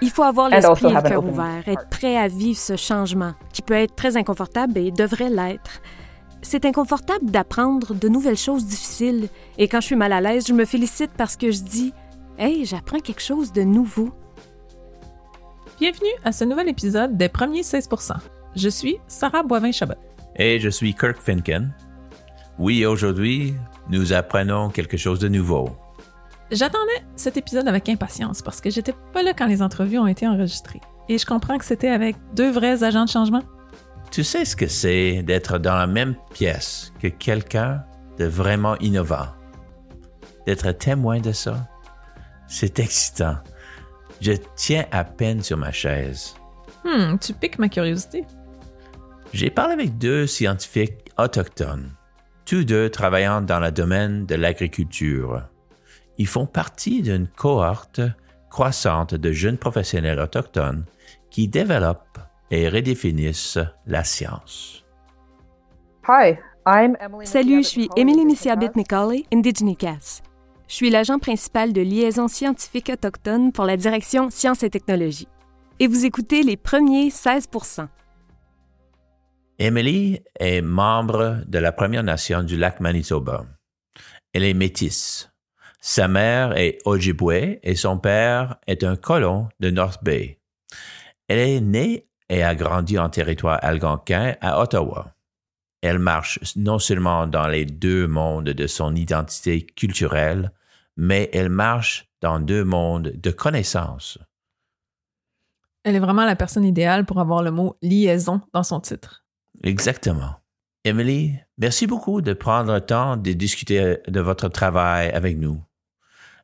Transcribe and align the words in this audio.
Il 0.00 0.10
faut 0.10 0.22
avoir 0.22 0.48
l'esprit 0.48 0.90
et 0.90 0.94
le 0.94 1.02
cœur 1.02 1.24
ouvert, 1.24 1.62
être 1.66 1.88
prêt 1.88 2.16
à 2.16 2.28
vivre 2.28 2.58
ce 2.58 2.76
changement, 2.76 3.32
qui 3.52 3.62
peut 3.62 3.74
être 3.74 3.94
très 3.94 4.16
inconfortable 4.16 4.78
et 4.78 4.90
devrait 4.90 5.30
l'être. 5.30 5.80
C'est 6.42 6.64
inconfortable 6.64 7.30
d'apprendre 7.30 7.94
de 7.94 8.08
nouvelles 8.08 8.36
choses 8.36 8.64
difficiles, 8.64 9.28
et 9.58 9.68
quand 9.68 9.80
je 9.80 9.86
suis 9.86 9.96
mal 9.96 10.12
à 10.12 10.20
l'aise, 10.20 10.46
je 10.46 10.52
me 10.52 10.64
félicite 10.64 11.10
parce 11.16 11.36
que 11.36 11.50
je 11.50 11.62
dis 11.62 11.92
Hey, 12.38 12.64
j'apprends 12.64 13.00
quelque 13.00 13.20
chose 13.20 13.52
de 13.52 13.62
nouveau. 13.62 14.10
Bienvenue 15.78 16.08
à 16.24 16.32
ce 16.32 16.44
nouvel 16.44 16.68
épisode 16.68 17.16
des 17.16 17.28
premiers 17.28 17.62
16 17.62 17.88
Je 18.56 18.68
suis 18.68 18.96
Sarah 19.06 19.42
Boivin-Chabot. 19.42 19.94
Et 20.36 20.58
je 20.58 20.70
suis 20.70 20.94
Kirk 20.94 21.20
Finken. 21.20 21.74
Oui, 22.58 22.84
aujourd'hui, 22.86 23.54
nous 23.88 24.12
apprenons 24.12 24.70
quelque 24.70 24.96
chose 24.96 25.18
de 25.18 25.28
nouveau. 25.28 25.70
J'attendais 26.50 27.04
cet 27.14 27.36
épisode 27.36 27.68
avec 27.68 27.88
impatience 27.88 28.42
parce 28.42 28.60
que 28.60 28.70
j'étais 28.70 28.94
pas 29.12 29.22
là 29.22 29.32
quand 29.34 29.46
les 29.46 29.62
entrevues 29.62 29.98
ont 29.98 30.08
été 30.08 30.26
enregistrées. 30.26 30.80
Et 31.08 31.16
je 31.16 31.24
comprends 31.24 31.58
que 31.58 31.64
c'était 31.64 31.88
avec 31.90 32.16
deux 32.34 32.50
vrais 32.50 32.82
agents 32.82 33.04
de 33.04 33.10
changement. 33.10 33.42
Tu 34.10 34.24
sais 34.24 34.44
ce 34.44 34.56
que 34.56 34.66
c'est 34.66 35.22
d'être 35.22 35.58
dans 35.58 35.76
la 35.76 35.86
même 35.86 36.16
pièce 36.34 36.92
que 37.00 37.06
quelqu'un 37.06 37.84
de 38.18 38.24
vraiment 38.24 38.76
innovant? 38.78 39.28
D'être 40.46 40.72
témoin 40.72 41.20
de 41.20 41.30
ça? 41.30 41.68
C'est 42.48 42.80
excitant. 42.80 43.36
Je 44.20 44.32
tiens 44.56 44.86
à 44.90 45.04
peine 45.04 45.42
sur 45.42 45.56
ma 45.56 45.70
chaise. 45.70 46.34
Hmm, 46.84 47.16
tu 47.18 47.32
piques 47.32 47.60
ma 47.60 47.68
curiosité. 47.68 48.24
J'ai 49.32 49.50
parlé 49.50 49.74
avec 49.74 49.98
deux 49.98 50.26
scientifiques 50.26 51.12
autochtones, 51.16 51.92
tous 52.44 52.64
deux 52.64 52.90
travaillant 52.90 53.40
dans 53.40 53.60
le 53.60 53.70
domaine 53.70 54.26
de 54.26 54.34
l'agriculture 54.34 55.44
ils 56.20 56.26
font 56.26 56.44
partie 56.44 57.00
d'une 57.00 57.26
cohorte 57.26 58.02
croissante 58.50 59.14
de 59.14 59.32
jeunes 59.32 59.56
professionnels 59.56 60.20
autochtones 60.20 60.84
qui 61.30 61.48
développent 61.48 62.18
et 62.50 62.68
redéfinissent 62.68 63.58
la 63.86 64.04
science. 64.04 64.84
Salut, 67.24 67.62
je 67.62 67.68
suis 67.68 67.88
Emily 67.96 68.26
Missiabit 68.26 68.68
Macaulay, 68.76 69.24
Indigenicas. 69.32 70.20
Je 70.68 70.74
suis 70.74 70.90
l'agent 70.90 71.18
principal 71.18 71.72
de 71.72 71.80
liaison 71.80 72.28
scientifique 72.28 72.90
autochtone 72.92 73.50
pour 73.50 73.64
la 73.64 73.78
direction 73.78 74.28
Sciences 74.28 74.62
et 74.62 74.68
Technologies. 74.68 75.28
Et 75.78 75.86
vous 75.86 76.04
écoutez 76.04 76.42
les 76.42 76.58
premiers 76.58 77.08
16 77.08 77.48
Emily 79.58 80.20
est 80.38 80.60
membre 80.60 81.44
de 81.46 81.58
la 81.58 81.72
Première 81.72 82.04
Nation 82.04 82.42
du 82.42 82.58
lac 82.58 82.80
Manitoba. 82.80 83.46
Elle 84.34 84.44
est 84.44 84.52
métisse. 84.52 85.29
Sa 85.80 86.08
mère 86.08 86.56
est 86.58 86.78
Ojibwe 86.84 87.58
et 87.62 87.74
son 87.74 87.98
père 87.98 88.56
est 88.66 88.84
un 88.84 88.96
colon 88.96 89.48
de 89.60 89.70
North 89.70 90.04
Bay. 90.04 90.38
Elle 91.28 91.38
est 91.38 91.60
née 91.60 92.06
et 92.28 92.42
a 92.42 92.54
grandi 92.54 92.98
en 92.98 93.08
territoire 93.08 93.58
algonquin 93.62 94.36
à 94.42 94.60
Ottawa. 94.60 95.14
Elle 95.80 95.98
marche 95.98 96.38
non 96.56 96.78
seulement 96.78 97.26
dans 97.26 97.48
les 97.48 97.64
deux 97.64 98.06
mondes 98.06 98.50
de 98.50 98.66
son 98.66 98.94
identité 98.94 99.64
culturelle, 99.64 100.52
mais 100.98 101.30
elle 101.32 101.48
marche 101.48 102.10
dans 102.20 102.40
deux 102.40 102.64
mondes 102.64 103.12
de 103.16 103.30
connaissances. 103.30 104.18
Elle 105.82 105.96
est 105.96 106.00
vraiment 106.00 106.26
la 106.26 106.36
personne 106.36 106.64
idéale 106.64 107.06
pour 107.06 107.20
avoir 107.20 107.42
le 107.42 107.50
mot 107.50 107.78
liaison 107.80 108.42
dans 108.52 108.62
son 108.62 108.80
titre. 108.80 109.24
Exactement. 109.62 110.34
Emily, 110.84 111.36
merci 111.56 111.86
beaucoup 111.86 112.20
de 112.20 112.34
prendre 112.34 112.74
le 112.74 112.80
temps 112.82 113.16
de 113.16 113.32
discuter 113.32 113.96
de 114.06 114.20
votre 114.20 114.48
travail 114.48 115.10
avec 115.10 115.38
nous. 115.38 115.62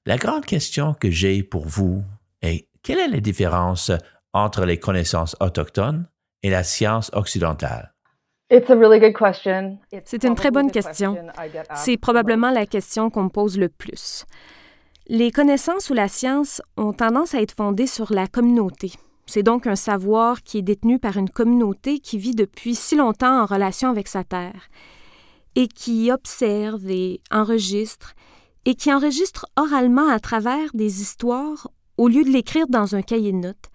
La 0.09 0.19
grande 0.19 0.47
question 0.47 0.95
que 0.95 1.11
j'ai 1.11 1.43
pour 1.43 1.67
vous 1.67 2.05
est 2.41 2.69
quelle 2.85 3.01
est 3.01 3.09
la 3.09 3.19
différence 3.19 3.91
entre 4.33 4.65
les 4.65 4.79
connaissances 4.79 5.35
autochtones 5.41 6.07
et 6.45 6.51
la 6.51 6.63
science 6.63 7.11
occidentale? 7.13 7.93
C'est 8.49 10.23
une 10.23 10.37
très 10.37 10.53
bonne 10.53 10.71
question. 10.71 11.17
C'est 11.75 11.97
probablement 11.97 12.53
la 12.53 12.67
question 12.67 13.11
qu'on 13.11 13.25
me 13.25 13.29
pose 13.31 13.59
le 13.59 13.69
plus. 13.69 14.27
Les 15.09 15.33
connaissances 15.33 15.91
ou 15.91 15.95
la 15.95 16.07
science 16.07 16.63
ont 16.77 16.93
tendance 16.93 17.35
à 17.35 17.41
être 17.41 17.57
fondées 17.57 17.89
sur 17.89 18.13
la 18.13 18.29
communauté. 18.29 18.93
C'est 19.27 19.43
donc 19.43 19.67
un 19.67 19.75
savoir 19.75 20.45
qui 20.45 20.59
est 20.59 20.63
détenu 20.63 21.01
par 21.01 21.17
une 21.17 21.31
communauté 21.31 21.99
qui 21.99 22.17
vit 22.17 22.37
depuis 22.37 22.77
si 22.77 22.95
longtemps 22.95 23.43
en 23.43 23.47
relation 23.47 23.89
avec 23.91 24.07
sa 24.07 24.23
terre 24.23 24.69
et 25.57 25.67
qui 25.67 26.13
observe 26.13 26.89
et 26.89 27.21
enregistre 27.33 28.15
et 28.67 28.75
qui 28.75 28.93
enregistre 28.93 29.47
oralement 29.57 30.09
à 30.09 30.21
travers 30.21 30.69
des 30.75 31.01
histoires 31.01 31.71
au 31.97 32.09
lieu 32.09 32.25
de 32.25 32.31
l'écrire 32.31 32.67
dans 32.69 32.95
un 32.95 33.01
cahier 33.01 33.33
de 33.33 33.39
notes. 33.39 33.71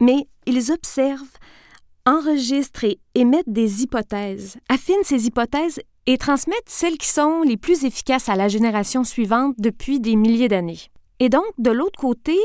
Mais 0.00 0.26
ils 0.46 0.72
observent, 0.72 1.38
enregistrent 2.06 2.84
et 2.84 3.00
émettent 3.14 3.52
des 3.52 3.82
hypothèses, 3.82 4.56
affinent 4.68 5.04
ces 5.04 5.26
hypothèses 5.26 5.80
et 6.06 6.18
transmettent 6.18 6.68
celles 6.68 6.98
qui 6.98 7.08
sont 7.08 7.42
les 7.42 7.56
plus 7.56 7.84
efficaces 7.84 8.28
à 8.28 8.36
la 8.36 8.48
génération 8.48 9.04
suivante 9.04 9.54
depuis 9.58 10.00
des 10.00 10.16
milliers 10.16 10.48
d'années. 10.48 10.80
Et 11.20 11.28
donc, 11.28 11.44
de 11.58 11.70
l'autre 11.70 12.00
côté, 12.00 12.36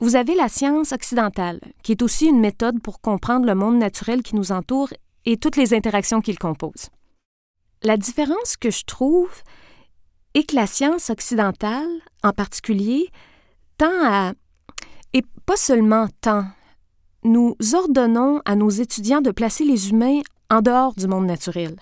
vous 0.00 0.16
avez 0.16 0.34
la 0.34 0.48
science 0.48 0.92
occidentale, 0.92 1.60
qui 1.82 1.92
est 1.92 2.02
aussi 2.02 2.26
une 2.26 2.40
méthode 2.40 2.80
pour 2.80 3.00
comprendre 3.00 3.46
le 3.46 3.54
monde 3.54 3.78
naturel 3.78 4.22
qui 4.22 4.36
nous 4.36 4.52
entoure 4.52 4.92
et 5.24 5.36
toutes 5.36 5.56
les 5.56 5.74
interactions 5.74 6.20
qu'il 6.20 6.38
compose. 6.38 6.88
La 7.82 7.96
différence 7.96 8.56
que 8.56 8.70
je 8.70 8.84
trouve, 8.84 9.30
et 10.34 10.44
que 10.44 10.54
la 10.54 10.66
science 10.66 11.10
occidentale, 11.10 11.88
en 12.22 12.32
particulier, 12.32 13.08
tend 13.76 14.04
à, 14.04 14.32
et 15.12 15.22
pas 15.46 15.56
seulement 15.56 16.08
tend, 16.20 16.44
nous 17.24 17.56
ordonnons 17.74 18.40
à 18.44 18.56
nos 18.56 18.70
étudiants 18.70 19.20
de 19.20 19.30
placer 19.30 19.64
les 19.64 19.90
humains 19.90 20.20
en 20.50 20.62
dehors 20.62 20.94
du 20.94 21.06
monde 21.06 21.26
naturel. 21.26 21.76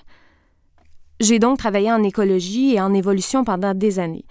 J'ai 1.21 1.39
donc 1.39 1.59
travaillé 1.59 1.91
en 1.93 2.03
écologie 2.03 2.75
et 2.75 2.81
en 2.81 2.93
évolution 2.93 3.45
pendant 3.45 3.75
des 3.75 3.99
années. 3.99 4.27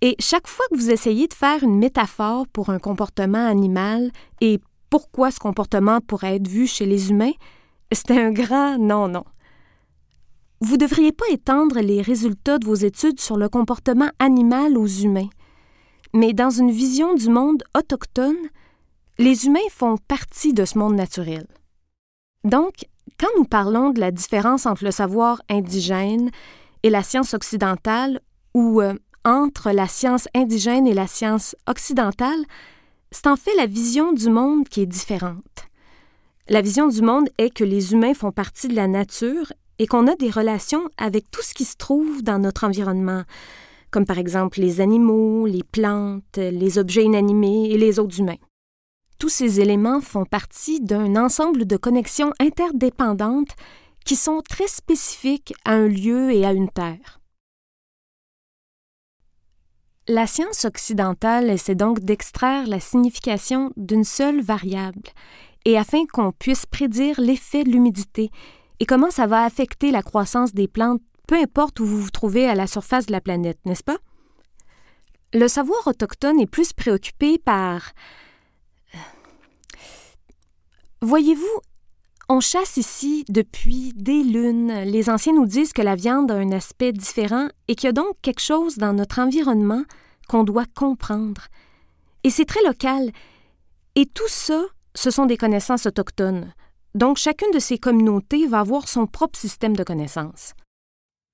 Et 0.00 0.16
chaque 0.18 0.48
fois 0.48 0.64
que 0.70 0.76
vous 0.76 0.90
essayez 0.90 1.28
de 1.28 1.34
faire 1.34 1.62
une 1.62 1.78
métaphore 1.78 2.46
pour 2.48 2.70
un 2.70 2.78
comportement 2.78 3.46
animal 3.46 4.10
et 4.40 4.60
pourquoi 4.90 5.30
ce 5.30 5.38
comportement 5.38 6.00
pourrait 6.00 6.36
être 6.36 6.48
vu 6.48 6.66
chez 6.66 6.86
les 6.86 7.10
humains, 7.10 7.32
c'est 7.90 8.10
un 8.10 8.30
grand 8.30 8.78
non-non. 8.78 9.24
Vous 10.64 10.76
ne 10.76 10.86
devriez 10.86 11.12
pas 11.12 11.26
étendre 11.30 11.78
les 11.80 12.00
résultats 12.00 12.58
de 12.58 12.64
vos 12.64 12.74
études 12.74 13.20
sur 13.20 13.36
le 13.36 13.50
comportement 13.50 14.08
animal 14.18 14.78
aux 14.78 14.86
humains. 14.86 15.28
Mais 16.14 16.32
dans 16.32 16.48
une 16.48 16.70
vision 16.70 17.12
du 17.12 17.28
monde 17.28 17.62
autochtone, 17.76 18.48
les 19.18 19.44
humains 19.44 19.68
font 19.70 19.98
partie 20.08 20.54
de 20.54 20.64
ce 20.64 20.78
monde 20.78 20.94
naturel. 20.94 21.46
Donc, 22.44 22.86
quand 23.20 23.28
nous 23.36 23.44
parlons 23.44 23.90
de 23.90 24.00
la 24.00 24.10
différence 24.10 24.64
entre 24.64 24.84
le 24.84 24.90
savoir 24.90 25.42
indigène 25.50 26.30
et 26.82 26.88
la 26.88 27.02
science 27.02 27.34
occidentale, 27.34 28.22
ou 28.54 28.80
euh, 28.80 28.94
entre 29.26 29.70
la 29.70 29.86
science 29.86 30.28
indigène 30.34 30.86
et 30.86 30.94
la 30.94 31.06
science 31.06 31.54
occidentale, 31.66 32.42
c'est 33.10 33.26
en 33.26 33.36
fait 33.36 33.54
la 33.58 33.66
vision 33.66 34.14
du 34.14 34.30
monde 34.30 34.66
qui 34.70 34.80
est 34.80 34.86
différente. 34.86 35.68
La 36.48 36.62
vision 36.62 36.88
du 36.88 37.02
monde 37.02 37.28
est 37.36 37.50
que 37.50 37.64
les 37.64 37.92
humains 37.92 38.14
font 38.14 38.32
partie 38.32 38.68
de 38.68 38.76
la 38.76 38.88
nature 38.88 39.52
et 39.78 39.86
qu'on 39.86 40.06
a 40.06 40.16
des 40.16 40.30
relations 40.30 40.88
avec 40.96 41.30
tout 41.30 41.42
ce 41.42 41.54
qui 41.54 41.64
se 41.64 41.76
trouve 41.76 42.22
dans 42.22 42.38
notre 42.38 42.64
environnement, 42.64 43.24
comme 43.90 44.06
par 44.06 44.18
exemple 44.18 44.60
les 44.60 44.80
animaux, 44.80 45.46
les 45.46 45.62
plantes, 45.62 46.36
les 46.36 46.78
objets 46.78 47.04
inanimés 47.04 47.70
et 47.70 47.78
les 47.78 47.98
autres 47.98 48.20
humains. 48.20 48.38
Tous 49.18 49.28
ces 49.28 49.60
éléments 49.60 50.00
font 50.00 50.24
partie 50.24 50.80
d'un 50.80 51.16
ensemble 51.16 51.66
de 51.66 51.76
connexions 51.76 52.32
interdépendantes 52.40 53.54
qui 54.04 54.16
sont 54.16 54.42
très 54.48 54.66
spécifiques 54.66 55.54
à 55.64 55.72
un 55.72 55.88
lieu 55.88 56.32
et 56.32 56.44
à 56.44 56.52
une 56.52 56.68
terre. 56.68 57.20
La 60.06 60.26
science 60.26 60.66
occidentale 60.66 61.48
essaie 61.48 61.74
donc 61.74 62.00
d'extraire 62.00 62.66
la 62.66 62.80
signification 62.80 63.72
d'une 63.78 64.04
seule 64.04 64.42
variable, 64.42 65.08
et 65.64 65.78
afin 65.78 66.04
qu'on 66.12 66.30
puisse 66.30 66.66
prédire 66.66 67.18
l'effet 67.18 67.64
de 67.64 67.70
l'humidité 67.70 68.30
et 68.80 68.86
comment 68.86 69.10
ça 69.10 69.26
va 69.26 69.44
affecter 69.44 69.90
la 69.90 70.02
croissance 70.02 70.52
des 70.52 70.68
plantes, 70.68 71.02
peu 71.26 71.36
importe 71.36 71.80
où 71.80 71.86
vous 71.86 72.00
vous 72.00 72.10
trouvez 72.10 72.46
à 72.48 72.54
la 72.54 72.66
surface 72.66 73.06
de 73.06 73.12
la 73.12 73.20
planète, 73.20 73.58
n'est-ce 73.64 73.84
pas? 73.84 73.98
Le 75.32 75.48
savoir 75.48 75.86
autochtone 75.86 76.40
est 76.40 76.46
plus 76.46 76.72
préoccupé 76.72 77.38
par... 77.38 77.92
Euh, 78.94 78.98
voyez-vous, 81.00 81.60
on 82.28 82.40
chasse 82.40 82.76
ici 82.76 83.24
depuis 83.28 83.92
des 83.94 84.22
lunes. 84.22 84.72
Les 84.84 85.10
anciens 85.10 85.34
nous 85.34 85.46
disent 85.46 85.72
que 85.72 85.82
la 85.82 85.94
viande 85.94 86.30
a 86.30 86.36
un 86.36 86.52
aspect 86.52 86.92
différent 86.92 87.48
et 87.68 87.74
qu'il 87.74 87.88
y 87.88 87.90
a 87.90 87.92
donc 87.92 88.16
quelque 88.22 88.40
chose 88.40 88.76
dans 88.76 88.92
notre 88.92 89.18
environnement 89.18 89.84
qu'on 90.28 90.44
doit 90.44 90.66
comprendre. 90.74 91.48
Et 92.22 92.30
c'est 92.30 92.46
très 92.46 92.62
local. 92.62 93.10
Et 93.94 94.06
tout 94.06 94.28
ça, 94.28 94.62
ce 94.94 95.10
sont 95.10 95.26
des 95.26 95.36
connaissances 95.36 95.86
autochtones. 95.86 96.54
Donc, 96.94 97.16
chacune 97.16 97.50
de 97.52 97.58
ces 97.58 97.78
communautés 97.78 98.46
va 98.46 98.60
avoir 98.60 98.88
son 98.88 99.06
propre 99.06 99.38
système 99.38 99.74
de 99.74 99.82
connaissances. 99.82 100.52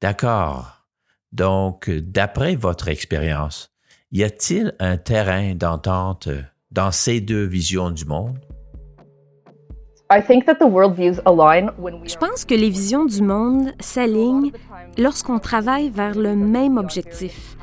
D'accord. 0.01 0.87
Donc, 1.33 1.91
d'après 1.91 2.57
votre 2.57 2.89
expérience, 2.89 3.71
Y 4.13 4.25
a-t-il 4.25 4.75
un 4.81 4.97
terrain 4.97 5.55
d'entente 5.55 6.29
dans 6.73 6.91
ces 6.91 7.21
deux 7.21 7.45
visions 7.45 7.91
du 7.91 8.05
monde? 8.05 8.41
Je 10.11 12.17
pense 12.17 12.45
que 12.45 12.55
les 12.55 12.71
visions 12.71 13.05
du 13.05 13.23
monde 13.23 13.73
s'alignent 13.79 14.51
lorsqu'on 14.99 15.39
travaille 15.39 15.91
vers 15.91 16.19
le 16.19 16.35
même 16.35 16.77
objectif. 16.77 17.57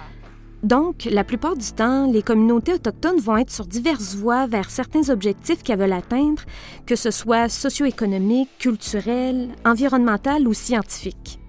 Donc, 0.64 1.08
la 1.10 1.24
plupart 1.24 1.56
du 1.56 1.72
temps, 1.72 2.12
les 2.12 2.24
communautés 2.24 2.74
autochtones 2.74 3.20
vont 3.20 3.38
être 3.38 3.52
sur 3.52 3.68
diverses 3.68 4.16
voies 4.16 4.48
vers 4.48 4.72
certains 4.72 5.10
objectifs 5.10 5.62
qu'elles 5.62 5.80
veulent 5.80 5.94
atteindre, 5.94 6.42
que 6.88 6.96
ce 6.96 7.12
soit 7.12 7.48
socio-économique, 7.48 8.50
culturel, 8.58 9.50
environnemental 9.66 10.48
ou 10.48 10.54
scientifique. 10.54 11.40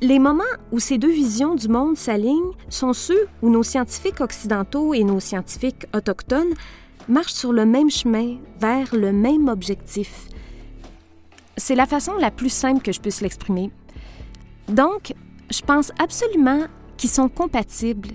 Les 0.00 0.18
moments 0.18 0.44
où 0.70 0.78
ces 0.78 0.98
deux 0.98 1.10
visions 1.10 1.54
du 1.54 1.68
monde 1.68 1.96
s'alignent 1.96 2.52
sont 2.68 2.92
ceux 2.92 3.26
où 3.42 3.48
nos 3.48 3.62
scientifiques 3.62 4.20
occidentaux 4.20 4.94
et 4.94 5.02
nos 5.02 5.20
scientifiques 5.20 5.86
autochtones 5.94 6.54
marchent 7.08 7.32
sur 7.32 7.52
le 7.52 7.66
même 7.66 7.90
chemin 7.90 8.36
vers 8.60 8.94
le 8.94 9.12
même 9.12 9.48
objectif. 9.48 10.28
C'est 11.56 11.74
la 11.74 11.86
façon 11.86 12.12
la 12.18 12.30
plus 12.30 12.52
simple 12.52 12.82
que 12.82 12.92
je 12.92 13.00
puisse 13.00 13.20
l'exprimer. 13.20 13.70
Donc, 14.68 15.14
je 15.50 15.60
pense 15.62 15.92
absolument 15.98 16.66
qu'ils 16.96 17.10
sont 17.10 17.28
compatibles. 17.28 18.10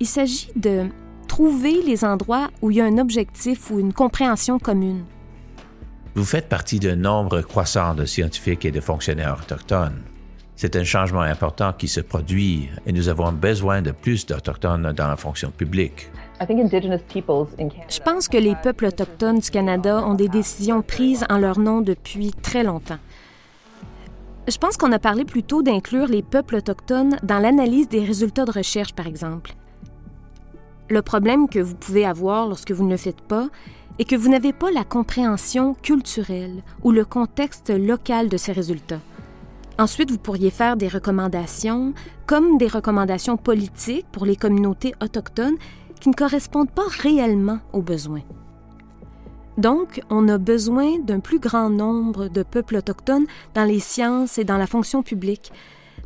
Il 0.00 0.06
s'agit 0.06 0.50
de 0.56 0.86
trouver 1.28 1.82
les 1.82 2.04
endroits 2.04 2.50
où 2.62 2.70
il 2.70 2.76
y 2.76 2.80
a 2.80 2.84
un 2.84 2.98
objectif 2.98 3.70
ou 3.70 3.78
une 3.78 3.92
compréhension 3.92 4.58
commune. 4.58 5.04
Vous 6.14 6.24
faites 6.24 6.48
partie 6.48 6.78
d'un 6.78 6.96
nombre 6.96 7.40
croissant 7.40 7.94
de 7.94 8.04
scientifiques 8.04 8.64
et 8.64 8.70
de 8.70 8.80
fonctionnaires 8.80 9.38
autochtones. 9.42 10.02
C'est 10.56 10.76
un 10.76 10.84
changement 10.84 11.22
important 11.22 11.72
qui 11.72 11.88
se 11.88 12.00
produit 12.00 12.68
et 12.86 12.92
nous 12.92 13.08
avons 13.08 13.32
besoin 13.32 13.82
de 13.82 13.90
plus 13.90 14.24
d'Autochtones 14.24 14.92
dans 14.92 15.08
la 15.08 15.16
fonction 15.16 15.50
publique. 15.50 16.08
Je 16.40 18.00
pense 18.00 18.28
que 18.28 18.36
les 18.36 18.54
peuples 18.54 18.86
autochtones 18.86 19.40
du 19.40 19.50
Canada 19.50 20.04
ont 20.06 20.14
des 20.14 20.28
décisions 20.28 20.82
prises 20.82 21.24
en 21.28 21.38
leur 21.38 21.58
nom 21.58 21.80
depuis 21.80 22.30
très 22.30 22.62
longtemps. 22.62 22.98
Je 24.46 24.58
pense 24.58 24.76
qu'on 24.76 24.92
a 24.92 24.98
parlé 24.98 25.24
plutôt 25.24 25.62
d'inclure 25.62 26.06
les 26.06 26.22
peuples 26.22 26.56
autochtones 26.56 27.16
dans 27.22 27.38
l'analyse 27.38 27.88
des 27.88 28.04
résultats 28.04 28.44
de 28.44 28.50
recherche, 28.50 28.92
par 28.92 29.06
exemple. 29.06 29.54
Le 30.90 31.00
problème 31.00 31.48
que 31.48 31.60
vous 31.60 31.74
pouvez 31.74 32.04
avoir 32.04 32.46
lorsque 32.46 32.70
vous 32.70 32.84
ne 32.84 32.90
le 32.90 32.98
faites 32.98 33.22
pas 33.22 33.48
est 33.98 34.04
que 34.04 34.16
vous 34.16 34.28
n'avez 34.28 34.52
pas 34.52 34.70
la 34.70 34.84
compréhension 34.84 35.72
culturelle 35.72 36.62
ou 36.82 36.90
le 36.90 37.06
contexte 37.06 37.70
local 37.70 38.28
de 38.28 38.36
ces 38.36 38.52
résultats. 38.52 39.00
Ensuite, 39.78 40.10
vous 40.10 40.18
pourriez 40.18 40.50
faire 40.50 40.76
des 40.76 40.88
recommandations, 40.88 41.94
comme 42.26 42.58
des 42.58 42.68
recommandations 42.68 43.38
politiques 43.38 44.06
pour 44.12 44.26
les 44.26 44.36
communautés 44.36 44.94
autochtones 45.02 45.56
qui 46.00 46.10
ne 46.10 46.14
correspondent 46.14 46.70
pas 46.70 46.86
réellement 47.00 47.60
aux 47.72 47.82
besoins. 47.82 48.22
Donc, 49.56 50.00
on 50.10 50.28
a 50.28 50.38
besoin 50.38 50.98
d'un 50.98 51.20
plus 51.20 51.38
grand 51.38 51.70
nombre 51.70 52.28
de 52.28 52.42
peuples 52.42 52.76
autochtones 52.76 53.26
dans 53.54 53.64
les 53.64 53.80
sciences 53.80 54.38
et 54.38 54.44
dans 54.44 54.58
la 54.58 54.66
fonction 54.66 55.02
publique, 55.02 55.52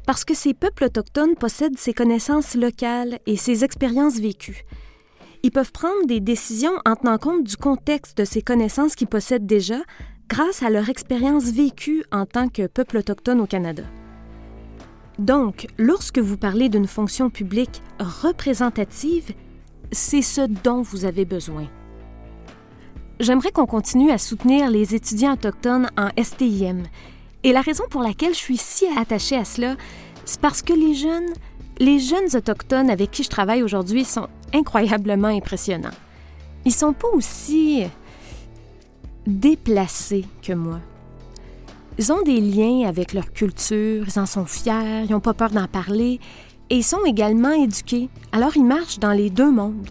parce 0.07 0.25
que 0.25 0.35
ces 0.35 0.55
peuples 0.55 0.85
autochtones 0.85 1.35
possèdent 1.35 1.79
ces 1.79 1.95
connaissances 1.95 2.55
locales 2.55 3.19
et 3.27 3.37
ces 3.37 3.65
expériences 3.65 4.19
vécues. 4.19 4.65
Ils 5.43 5.51
peuvent 5.51 5.73
prendre 5.73 6.07
des 6.07 6.21
décisions 6.21 6.79
en 6.85 6.97
tenant 6.97 7.19
compte 7.19 7.45
du 7.45 7.57
contexte 7.57 8.19
de 8.19 8.25
ces 8.25 8.43
connaissances 8.43 8.95
qu'ils 8.95 9.07
possèdent 9.07 9.47
déjà 9.47 9.79
grâce 10.29 10.63
à 10.63 10.71
leur 10.71 10.89
expérience 10.89 11.51
vécue 11.51 12.05
en 12.13 12.27
tant 12.27 12.49
que 12.49 12.67
peuple 12.67 12.99
autochtone 12.99 13.41
au 13.41 13.47
Canada. 13.47 13.85
Donc, 15.19 15.67
lorsque 15.79 16.19
vous 16.19 16.37
parlez 16.37 16.69
d'une 16.69 16.87
fonction 16.87 17.31
publique 17.31 17.83
représentative, 17.99 19.33
c'est 19.91 20.23
ce 20.23 20.43
dont 20.43 20.83
vous 20.83 21.05
avez 21.05 21.25
besoin. 21.25 21.67
J'aimerais 23.21 23.51
qu'on 23.51 23.67
continue 23.67 24.13
à 24.13 24.19
soutenir 24.19 24.71
les 24.71 24.95
étudiants 24.95 25.33
autochtones 25.33 25.91
en 25.97 26.09
STIM. 26.23 26.85
Et 27.43 27.53
la 27.53 27.63
raison 27.63 27.83
pour 27.91 28.03
laquelle 28.03 28.33
je 28.33 28.39
suis 28.39 28.57
si 28.57 28.87
attachée 28.97 29.37
à 29.37 29.45
cela, 29.45 29.77
c'est 30.25 30.41
parce 30.41 30.63
que 30.63 30.73
les 30.73 30.95
jeunes, 30.95 31.33
les 31.81 31.99
jeunes 31.99 32.37
autochtones 32.37 32.91
avec 32.91 33.11
qui 33.11 33.25
je 33.25 33.29
travaille 33.29 33.65
aujourd'hui 33.65 34.05
sont 34.05 34.29
incroyablement 34.55 35.29
impressionnants. 35.29 35.97
Ils 36.65 36.73
sont 36.73 36.93
pas 36.93 37.09
aussi 37.09 37.83
déplacés 39.27 40.25
que 40.41 40.53
moi. 40.53 40.79
Ils 41.99 42.13
ont 42.13 42.23
des 42.23 42.41
liens 42.41 42.89
avec 42.89 43.15
leur 43.15 43.33
culture, 43.33 44.05
ils 44.07 44.21
en 44.21 44.27
sont 44.27 44.47
fiers, 44.47 45.05
ils 45.05 45.11
n'ont 45.11 45.19
pas 45.19 45.35
peur 45.35 45.51
d'en 45.51 45.67
parler, 45.67 46.21
et 46.71 46.77
ils 46.77 46.85
sont 46.85 47.05
également 47.05 47.51
éduqués, 47.51 48.09
alors 48.31 48.57
ils 48.57 48.65
marchent 48.65 49.01
dans 49.01 49.13
les 49.13 49.31
deux 49.31 49.51
mondes. 49.51 49.91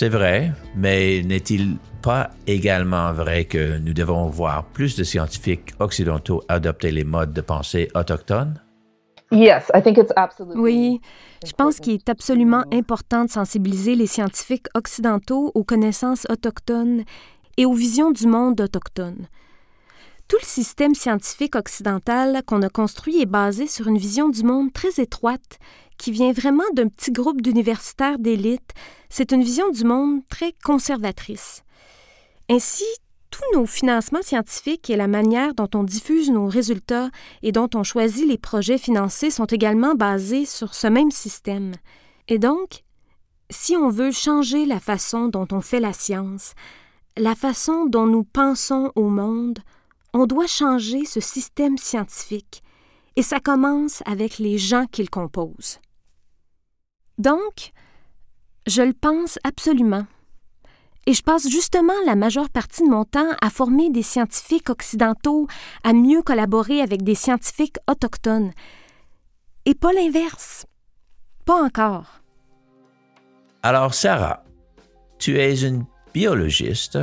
C'est 0.00 0.10
vrai, 0.10 0.52
mais 0.76 1.24
n'est-il 1.24 1.76
pas 2.02 2.30
également 2.46 3.12
vrai 3.12 3.46
que 3.46 3.78
nous 3.78 3.92
devons 3.92 4.28
voir 4.28 4.64
plus 4.66 4.94
de 4.94 5.02
scientifiques 5.02 5.72
occidentaux 5.80 6.40
adopter 6.46 6.92
les 6.92 7.02
modes 7.02 7.32
de 7.32 7.40
pensée 7.40 7.88
autochtones? 7.96 8.62
Oui, 9.32 11.00
je 11.44 11.52
pense 11.52 11.80
qu'il 11.80 11.94
est 11.94 12.08
absolument 12.08 12.62
important 12.72 13.24
de 13.24 13.30
sensibiliser 13.30 13.96
les 13.96 14.06
scientifiques 14.06 14.68
occidentaux 14.76 15.50
aux 15.56 15.64
connaissances 15.64 16.28
autochtones 16.30 17.02
et 17.56 17.66
aux 17.66 17.74
visions 17.74 18.12
du 18.12 18.28
monde 18.28 18.60
autochtone. 18.60 19.26
Tout 20.28 20.36
le 20.42 20.46
système 20.46 20.94
scientifique 20.94 21.56
occidental 21.56 22.42
qu'on 22.46 22.60
a 22.60 22.68
construit 22.68 23.22
est 23.22 23.26
basé 23.26 23.66
sur 23.66 23.88
une 23.88 23.96
vision 23.96 24.28
du 24.28 24.42
monde 24.42 24.70
très 24.74 25.00
étroite 25.00 25.58
qui 25.96 26.12
vient 26.12 26.32
vraiment 26.32 26.68
d'un 26.74 26.88
petit 26.88 27.12
groupe 27.12 27.40
d'universitaires 27.40 28.18
d'élite. 28.18 28.72
C'est 29.08 29.32
une 29.32 29.42
vision 29.42 29.70
du 29.70 29.84
monde 29.84 30.20
très 30.28 30.52
conservatrice. 30.62 31.62
Ainsi, 32.50 32.84
tous 33.30 33.58
nos 33.58 33.64
financements 33.64 34.20
scientifiques 34.20 34.90
et 34.90 34.96
la 34.96 35.08
manière 35.08 35.54
dont 35.54 35.68
on 35.74 35.82
diffuse 35.82 36.30
nos 36.30 36.46
résultats 36.46 37.08
et 37.42 37.50
dont 37.50 37.70
on 37.74 37.82
choisit 37.82 38.28
les 38.28 38.38
projets 38.38 38.78
financés 38.78 39.30
sont 39.30 39.46
également 39.46 39.94
basés 39.94 40.44
sur 40.44 40.74
ce 40.74 40.88
même 40.88 41.10
système. 41.10 41.72
Et 42.28 42.38
donc, 42.38 42.84
si 43.48 43.76
on 43.78 43.88
veut 43.88 44.12
changer 44.12 44.66
la 44.66 44.78
façon 44.78 45.28
dont 45.28 45.48
on 45.52 45.62
fait 45.62 45.80
la 45.80 45.94
science, 45.94 46.52
la 47.16 47.34
façon 47.34 47.86
dont 47.86 48.06
nous 48.06 48.24
pensons 48.24 48.92
au 48.94 49.08
monde, 49.08 49.60
on 50.14 50.26
doit 50.26 50.46
changer 50.46 51.04
ce 51.04 51.20
système 51.20 51.78
scientifique, 51.78 52.62
et 53.16 53.22
ça 53.22 53.40
commence 53.40 54.02
avec 54.06 54.38
les 54.38 54.58
gens 54.58 54.86
qui 54.86 55.02
le 55.02 55.08
composent. 55.08 55.80
Donc, 57.18 57.72
je 58.66 58.82
le 58.82 58.92
pense 58.92 59.38
absolument. 59.44 60.06
Et 61.06 61.14
je 61.14 61.22
passe 61.22 61.48
justement 61.48 61.94
la 62.04 62.16
majeure 62.16 62.50
partie 62.50 62.82
de 62.82 62.90
mon 62.90 63.04
temps 63.04 63.30
à 63.40 63.48
former 63.48 63.90
des 63.90 64.02
scientifiques 64.02 64.68
occidentaux, 64.68 65.46
à 65.82 65.94
mieux 65.94 66.22
collaborer 66.22 66.82
avec 66.82 67.02
des 67.02 67.14
scientifiques 67.14 67.78
autochtones. 67.88 68.52
Et 69.64 69.74
pas 69.74 69.92
l'inverse. 69.92 70.66
Pas 71.46 71.62
encore. 71.62 72.20
Alors, 73.62 73.94
Sarah, 73.94 74.44
tu 75.18 75.38
es 75.38 75.62
une 75.62 75.86
biologiste 76.12 76.98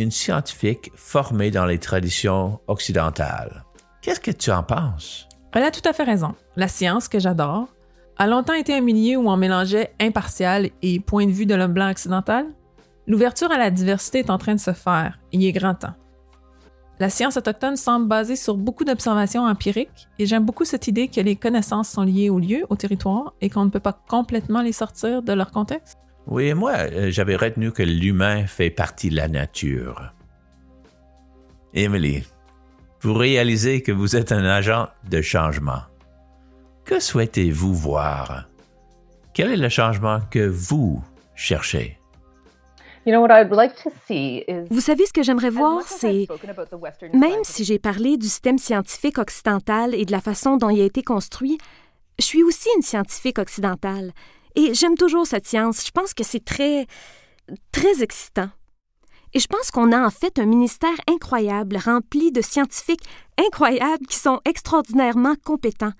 une 0.00 0.10
scientifique 0.10 0.90
formée 0.94 1.50
dans 1.50 1.66
les 1.66 1.78
traditions 1.78 2.60
occidentales. 2.66 3.64
Qu'est-ce 4.02 4.20
que 4.20 4.30
tu 4.30 4.50
en 4.50 4.62
penses? 4.62 5.28
Elle 5.52 5.62
a 5.62 5.70
tout 5.70 5.86
à 5.88 5.92
fait 5.92 6.04
raison. 6.04 6.34
La 6.56 6.68
science, 6.68 7.08
que 7.08 7.18
j'adore, 7.18 7.68
a 8.16 8.26
longtemps 8.26 8.54
été 8.54 8.74
un 8.74 8.80
milieu 8.80 9.18
où 9.18 9.28
on 9.28 9.36
mélangeait 9.36 9.94
impartial 10.00 10.70
et 10.82 11.00
point 11.00 11.26
de 11.26 11.32
vue 11.32 11.46
de 11.46 11.54
l'homme 11.54 11.72
blanc 11.72 11.90
occidental. 11.90 12.46
L'ouverture 13.06 13.50
à 13.50 13.58
la 13.58 13.70
diversité 13.70 14.20
est 14.20 14.30
en 14.30 14.38
train 14.38 14.54
de 14.54 14.60
se 14.60 14.72
faire, 14.72 15.18
il 15.32 15.44
est 15.44 15.52
grand 15.52 15.74
temps. 15.74 15.94
La 16.98 17.08
science 17.08 17.38
autochtone 17.38 17.76
semble 17.76 18.08
basée 18.08 18.36
sur 18.36 18.58
beaucoup 18.58 18.84
d'observations 18.84 19.44
empiriques 19.44 20.08
et 20.18 20.26
j'aime 20.26 20.44
beaucoup 20.44 20.66
cette 20.66 20.86
idée 20.86 21.08
que 21.08 21.22
les 21.22 21.34
connaissances 21.34 21.88
sont 21.88 22.02
liées 22.02 22.28
au 22.28 22.38
lieu, 22.38 22.66
au 22.68 22.76
territoire 22.76 23.32
et 23.40 23.48
qu'on 23.48 23.64
ne 23.64 23.70
peut 23.70 23.80
pas 23.80 23.98
complètement 24.06 24.60
les 24.60 24.72
sortir 24.72 25.22
de 25.22 25.32
leur 25.32 25.50
contexte. 25.50 25.98
Oui, 26.30 26.54
moi, 26.54 26.72
euh, 26.72 27.10
j'avais 27.10 27.34
retenu 27.34 27.72
que 27.72 27.82
l'humain 27.82 28.46
fait 28.46 28.70
partie 28.70 29.10
de 29.10 29.16
la 29.16 29.26
nature. 29.26 30.12
Emily, 31.74 32.24
vous 33.00 33.14
réalisez 33.14 33.82
que 33.82 33.90
vous 33.90 34.14
êtes 34.14 34.30
un 34.30 34.44
agent 34.44 34.88
de 35.08 35.20
changement. 35.22 35.82
Que 36.84 37.00
souhaitez-vous 37.00 37.74
voir? 37.74 38.48
Quel 39.34 39.50
est 39.50 39.56
le 39.56 39.68
changement 39.68 40.20
que 40.30 40.46
vous 40.46 41.02
cherchez? 41.34 41.98
Vous 44.70 44.80
savez 44.80 45.06
ce 45.06 45.12
que 45.12 45.22
j'aimerais 45.22 45.50
voir, 45.50 45.82
c'est, 45.82 46.28
même 47.12 47.42
si 47.42 47.64
j'ai 47.64 47.78
parlé 47.78 48.16
du 48.16 48.26
système 48.26 48.58
scientifique 48.58 49.18
occidental 49.18 49.94
et 49.94 50.04
de 50.04 50.12
la 50.12 50.20
façon 50.20 50.58
dont 50.58 50.70
il 50.70 50.80
a 50.80 50.84
été 50.84 51.02
construit, 51.02 51.58
je 52.18 52.24
suis 52.24 52.42
aussi 52.44 52.68
une 52.76 52.82
scientifique 52.82 53.38
occidentale. 53.38 54.12
Et 54.56 54.74
j'aime 54.74 54.96
toujours 54.96 55.26
cette 55.26 55.46
science. 55.46 55.84
Je 55.86 55.90
pense 55.90 56.14
que 56.14 56.24
c'est 56.24 56.44
très, 56.44 56.86
très 57.72 58.02
excitant. 58.02 58.50
Et 59.32 59.38
je 59.38 59.46
pense 59.46 59.70
qu'on 59.70 59.92
a 59.92 60.04
en 60.04 60.10
fait 60.10 60.38
un 60.38 60.46
ministère 60.46 60.96
incroyable, 61.08 61.76
rempli 61.76 62.32
de 62.32 62.40
scientifiques 62.40 63.04
incroyables 63.38 64.06
qui 64.06 64.16
sont 64.16 64.40
extraordinairement 64.44 65.36
compétents. 65.44 65.92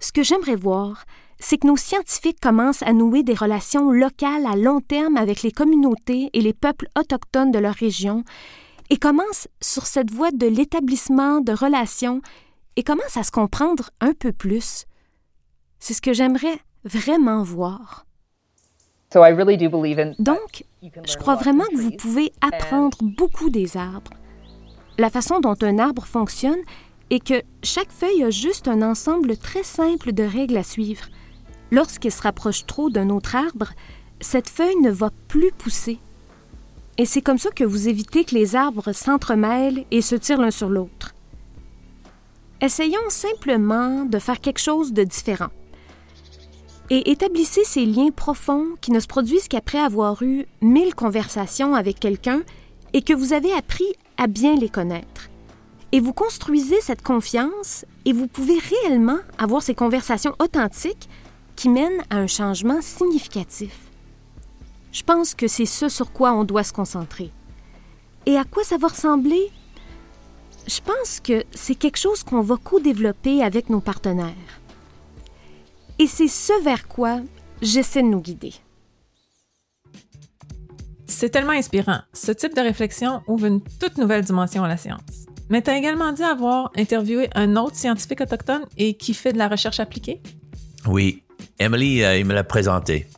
Ce 0.00 0.12
que 0.12 0.22
j'aimerais 0.22 0.56
voir, 0.56 1.04
c'est 1.38 1.58
que 1.58 1.66
nos 1.66 1.76
scientifiques 1.76 2.40
commencent 2.40 2.82
à 2.82 2.92
nouer 2.92 3.22
des 3.22 3.34
relations 3.34 3.92
locales 3.92 4.46
à 4.46 4.56
long 4.56 4.80
terme 4.80 5.16
avec 5.16 5.42
les 5.42 5.52
communautés 5.52 6.30
et 6.32 6.40
les 6.40 6.54
peuples 6.54 6.88
autochtones 6.98 7.52
de 7.52 7.58
leur 7.58 7.74
région 7.74 8.24
et 8.90 8.96
commencent 8.96 9.48
sur 9.60 9.86
cette 9.86 10.10
voie 10.10 10.30
de 10.30 10.46
l'établissement 10.46 11.40
de 11.40 11.52
relations 11.52 12.22
et 12.76 12.82
commencent 12.82 13.16
à 13.16 13.22
se 13.22 13.30
comprendre 13.30 13.90
un 14.00 14.14
peu 14.14 14.32
plus. 14.32 14.86
C'est 15.78 15.94
ce 15.94 16.02
que 16.02 16.12
j'aimerais 16.12 16.58
vraiment 16.84 17.42
voir. 17.42 18.06
Donc, 20.18 20.64
je 20.82 21.16
crois 21.16 21.36
vraiment 21.36 21.64
que 21.64 21.80
vous 21.80 21.92
pouvez 21.92 22.32
apprendre 22.40 22.98
beaucoup 23.00 23.48
des 23.48 23.76
arbres. 23.76 24.12
La 24.98 25.10
façon 25.10 25.40
dont 25.40 25.56
un 25.62 25.78
arbre 25.78 26.04
fonctionne 26.04 26.60
est 27.10 27.24
que 27.24 27.42
chaque 27.62 27.90
feuille 27.90 28.24
a 28.24 28.30
juste 28.30 28.68
un 28.68 28.82
ensemble 28.82 29.36
très 29.36 29.62
simple 29.62 30.12
de 30.12 30.24
règles 30.24 30.58
à 30.58 30.62
suivre. 30.62 31.06
Lorsqu'il 31.70 32.12
se 32.12 32.22
rapproche 32.22 32.66
trop 32.66 32.90
d'un 32.90 33.08
autre 33.08 33.34
arbre, 33.34 33.72
cette 34.20 34.48
feuille 34.48 34.80
ne 34.82 34.90
va 34.90 35.10
plus 35.28 35.52
pousser. 35.52 35.98
Et 36.98 37.06
c'est 37.06 37.22
comme 37.22 37.38
ça 37.38 37.50
que 37.50 37.64
vous 37.64 37.88
évitez 37.88 38.24
que 38.24 38.34
les 38.34 38.56
arbres 38.56 38.92
s'entremêlent 38.92 39.84
et 39.90 40.02
se 40.02 40.16
tirent 40.16 40.40
l'un 40.40 40.50
sur 40.50 40.68
l'autre. 40.68 41.14
Essayons 42.60 43.08
simplement 43.08 44.04
de 44.04 44.18
faire 44.18 44.40
quelque 44.40 44.58
chose 44.58 44.92
de 44.92 45.04
différent. 45.04 45.50
Et 46.90 47.10
établissez 47.10 47.64
ces 47.64 47.84
liens 47.84 48.10
profonds 48.10 48.68
qui 48.80 48.92
ne 48.92 49.00
se 49.00 49.06
produisent 49.06 49.48
qu'après 49.48 49.78
avoir 49.78 50.22
eu 50.22 50.46
mille 50.62 50.94
conversations 50.94 51.74
avec 51.74 52.00
quelqu'un 52.00 52.42
et 52.94 53.02
que 53.02 53.12
vous 53.12 53.34
avez 53.34 53.52
appris 53.52 53.92
à 54.16 54.26
bien 54.26 54.56
les 54.56 54.70
connaître. 54.70 55.28
Et 55.92 56.00
vous 56.00 56.14
construisez 56.14 56.80
cette 56.80 57.02
confiance 57.02 57.84
et 58.06 58.12
vous 58.12 58.26
pouvez 58.26 58.58
réellement 58.58 59.18
avoir 59.36 59.62
ces 59.62 59.74
conversations 59.74 60.34
authentiques 60.38 61.08
qui 61.56 61.68
mènent 61.68 62.02
à 62.08 62.16
un 62.16 62.26
changement 62.26 62.80
significatif. 62.80 63.78
Je 64.92 65.02
pense 65.02 65.34
que 65.34 65.46
c'est 65.46 65.66
ce 65.66 65.90
sur 65.90 66.12
quoi 66.12 66.32
on 66.32 66.44
doit 66.44 66.64
se 66.64 66.72
concentrer. 66.72 67.30
Et 68.24 68.36
à 68.36 68.44
quoi 68.44 68.64
ça 68.64 68.78
va 68.78 68.88
ressembler? 68.88 69.50
Je 70.66 70.80
pense 70.80 71.20
que 71.20 71.44
c'est 71.54 71.74
quelque 71.74 71.98
chose 71.98 72.22
qu'on 72.22 72.40
va 72.40 72.56
co-développer 72.56 73.42
avec 73.42 73.68
nos 73.68 73.80
partenaires. 73.80 74.60
Et 76.00 76.06
c'est 76.06 76.28
ce 76.28 76.62
vers 76.62 76.86
quoi 76.86 77.20
j'essaie 77.60 78.02
de 78.02 78.08
nous 78.08 78.20
guider. 78.20 78.52
C'est 81.06 81.30
tellement 81.30 81.52
inspirant. 81.52 82.00
Ce 82.12 82.30
type 82.30 82.54
de 82.54 82.60
réflexion 82.60 83.22
ouvre 83.26 83.46
une 83.46 83.60
toute 83.80 83.98
nouvelle 83.98 84.22
dimension 84.22 84.62
à 84.62 84.68
la 84.68 84.76
science. 84.76 85.26
Mais 85.48 85.60
tu 85.60 85.70
as 85.70 85.76
également 85.76 86.12
dit 86.12 86.22
avoir 86.22 86.70
interviewé 86.76 87.28
un 87.34 87.56
autre 87.56 87.74
scientifique 87.74 88.20
autochtone 88.20 88.64
et 88.76 88.94
qui 88.94 89.12
fait 89.12 89.32
de 89.32 89.38
la 89.38 89.48
recherche 89.48 89.80
appliquée? 89.80 90.22
Oui, 90.86 91.24
Emily 91.58 92.04
euh, 92.04 92.18
il 92.18 92.26
me 92.26 92.34
l'a 92.34 92.44
présenté. 92.44 93.08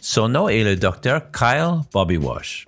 Son 0.00 0.28
nom 0.28 0.48
est 0.48 0.62
le 0.62 0.76
docteur 0.76 1.32
Kyle 1.32 1.80
Bobby 1.92 2.18
Wash. 2.18 2.66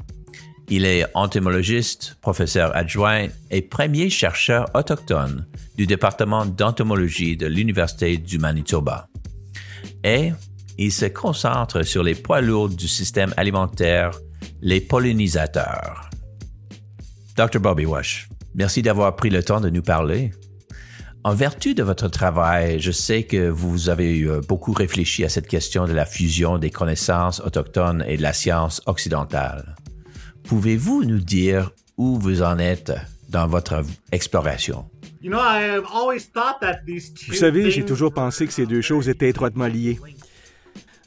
Il 0.69 0.85
est 0.85 1.05
entomologiste, 1.15 2.17
professeur 2.23 2.75
adjoint 2.75 3.29
et 3.51 3.63
premier 3.63 4.11
chercheur 4.11 4.67
autochtone 4.75 5.47
du 5.77 5.87
département 5.87 6.47
d'entomologie 6.47 7.37
de 7.37 7.47
l'Université 7.47 8.17
du 8.17 8.39
Manitoba. 8.39 9.09
Et 10.03 10.33
il 10.79 10.93
se 10.93 11.07
concentre 11.07 11.83
sur 11.83 12.03
les 12.03 12.15
poids 12.15 12.41
lourds 12.41 12.69
du 12.69 12.89
système 12.89 13.33
alimentaire, 13.37 14.19
les 14.61 14.81
pollinisateurs. 14.81 16.11
Dr. 17.37 17.61
Bobby 17.61 17.87
Wash, 17.87 18.29
merci 18.55 18.83
d'avoir 18.83 19.17
pris 19.17 19.31
le 19.31 19.43
temps 19.43 19.61
de 19.61 19.71
nous 19.71 19.83
parler. 19.83 20.33
En 21.27 21.35
vertu 21.35 21.75
de 21.75 21.83
votre 21.83 22.09
travail, 22.09 22.81
je 22.81 22.91
sais 22.91 23.23
que 23.23 23.49
vous 23.49 23.89
avez 23.89 24.21
euh, 24.21 24.43
beaucoup 24.47 24.73
réfléchi 24.73 25.25
à 25.25 25.31
cette 25.31 25.49
question 25.49 25.87
de 25.87 25.93
la 25.93 26.05
fusion 26.05 26.59
des 26.59 26.71
connaissances 26.71 27.41
autochtones 27.41 28.05
et 28.07 28.19
de 28.19 28.23
la 28.23 28.35
science 28.35 28.83
occidentale. 28.85 29.75
Pouvez-vous 30.43 31.05
nous 31.05 31.21
dire 31.21 31.71
où 31.97 32.19
vous 32.19 32.43
en 32.43 32.59
êtes 32.59 32.93
dans 33.31 33.47
votre 33.47 33.83
exploration? 34.13 34.85
Vous 37.29 37.35
savez, 37.35 37.71
j'ai 37.71 37.85
toujours 37.85 38.13
pensé 38.13 38.47
que 38.47 38.53
ces 38.53 38.67
deux 38.67 38.83
choses 38.83 39.09
étaient 39.09 39.31
étroitement 39.31 39.67
liées. 39.67 39.99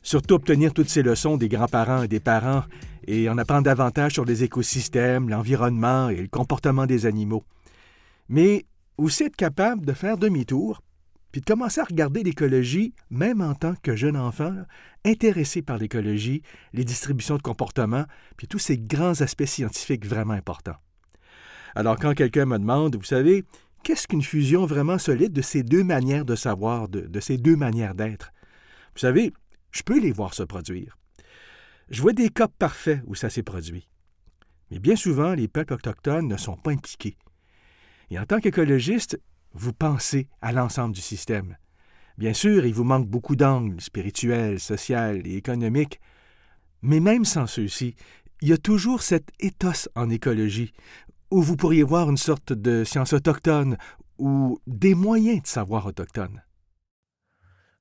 Surtout 0.02 0.36
obtenir 0.36 0.74
toutes 0.74 0.90
ces 0.90 1.04
leçons 1.04 1.38
des 1.38 1.50
grands-parents 1.50 2.04
et 2.04 2.08
des 2.08 2.20
parents 2.20 2.64
et 3.06 3.30
en 3.30 3.38
apprendre 3.38 3.64
davantage 3.64 4.14
sur 4.14 4.26
les 4.26 4.44
écosystèmes, 4.44 5.30
l'environnement 5.30 6.10
et 6.10 6.22
le 6.22 6.28
comportement 6.28 6.86
des 6.86 7.06
animaux. 7.06 7.44
Mais 8.28 8.66
aussi 8.98 9.24
être 9.24 9.36
capable 9.36 9.86
de 9.86 9.94
faire 9.94 10.18
demi-tour 10.18 10.82
puis 11.32 11.42
de 11.42 11.46
commencer 11.46 11.82
à 11.82 11.84
regarder 11.84 12.24
l'écologie, 12.24 12.94
même 13.10 13.42
en 13.42 13.54
tant 13.54 13.74
que 13.84 13.96
jeune 13.96 14.18
enfant, 14.18 14.54
intéressé 15.06 15.62
par 15.62 15.78
l'écologie, 15.78 16.42
les 16.74 16.84
distributions 16.84 17.38
de 17.38 17.42
comportement, 17.42 18.06
puis 18.38 18.48
tous 18.48 18.60
ces 18.60 18.78
grands 18.78 19.22
aspects 19.22 19.46
scientifiques 19.46 20.06
vraiment 20.06 20.34
importants. 20.34 20.78
Alors 21.76 22.00
quand 22.00 22.14
quelqu'un 22.16 22.46
me 22.46 22.58
demande, 22.58 22.96
vous 22.96 23.04
savez, 23.04 23.44
qu'est-ce 23.88 24.06
qu'une 24.06 24.22
fusion 24.22 24.66
vraiment 24.66 24.98
solide 24.98 25.32
de 25.32 25.42
ces 25.42 25.64
deux 25.64 25.86
manières 25.86 26.26
de 26.26 26.36
savoir, 26.36 26.90
de, 26.90 27.20
ces 27.22 27.38
deux 27.38 27.56
manières 27.56 27.96
d'être? 27.96 28.34
Vous 28.94 29.00
savez, 29.00 29.32
je 29.72 29.82
peux 29.82 29.98
les 29.98 30.12
voir 30.12 30.34
se 30.34 30.44
produire. 30.44 30.98
Je 31.90 32.02
vois 32.02 32.12
des 32.12 32.30
cas 32.30 32.50
parfaits 32.50 33.02
où 33.06 33.16
ça 33.16 33.30
s'est 33.30 33.44
produit. 33.44 33.88
Mais 34.72 34.80
bien 34.80 34.98
souvent, 34.98 35.34
les 35.36 35.48
peuples 35.48 35.76
autochtones 35.76 36.28
ne 36.28 36.36
sont 36.36 36.58
pas 36.58 36.72
impliqués. 36.72 37.16
Et 38.10 38.20
en 38.20 38.26
tant 38.26 38.42
qu'écologiste, 38.42 39.22
vous 39.54 39.72
pensez 39.72 40.28
à 40.42 40.52
l'ensemble 40.52 40.94
du 40.94 41.00
système. 41.00 41.56
Bien 42.18 42.34
sûr, 42.34 42.66
il 42.66 42.74
vous 42.74 42.84
manque 42.84 43.08
beaucoup 43.08 43.38
d'angles 43.38 43.80
spirituels, 43.80 44.60
sociaux 44.60 45.22
et 45.24 45.38
économiques, 45.38 46.02
mais 46.82 47.00
même 47.00 47.24
sans 47.24 47.48
ceux-ci, 47.48 47.96
il 48.42 48.50
y 48.50 48.54
a 48.54 48.58
toujours 48.58 49.02
cet 49.02 49.30
éthos 49.40 49.88
en 49.96 50.10
écologie, 50.10 50.74
où 51.32 51.42
vous 51.42 51.58
pourriez 51.58 51.84
voir 51.84 52.10
une 52.10 52.18
sorte 52.18 52.54
de 52.54 52.84
science 52.84 53.14
autochtone 53.14 53.78
ou 54.18 54.60
des 54.68 54.96
moyens 54.96 55.42
de 55.44 55.48
savoir 55.48 55.86
autochtone. 55.86 56.44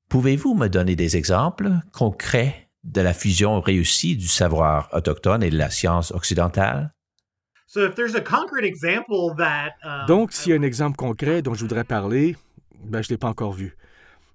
Pouvez-vous 0.09 0.55
me 0.55 0.69
donner 0.69 0.97
des 0.97 1.17
exemples 1.17 1.73
concrets 1.93 2.69
de 2.85 3.01
la 3.01 3.13
fusion 3.13 3.61
réussie 3.61 4.17
du 4.17 4.29
savoir 4.29 4.89
autochtone 4.93 5.43
et 5.43 5.51
de 5.51 5.59
la 5.59 5.71
science 5.71 6.13
occidentale? 6.13 6.93
Um, 9.85 10.07
Donc, 10.07 10.33
s'il 10.33 10.53
y 10.53 10.55
a 10.55 10.59
un 10.59 10.63
exemple 10.63 10.97
concret 10.97 11.43
dont 11.43 11.55
je 11.55 11.63
voudrais 11.63 11.85
parler, 11.85 12.37
ben, 12.85 13.03
je 13.03 13.09
ne 13.09 13.15
l'ai 13.15 13.19
pas 13.19 13.29
encore 13.29 13.53
vu. 13.53 13.77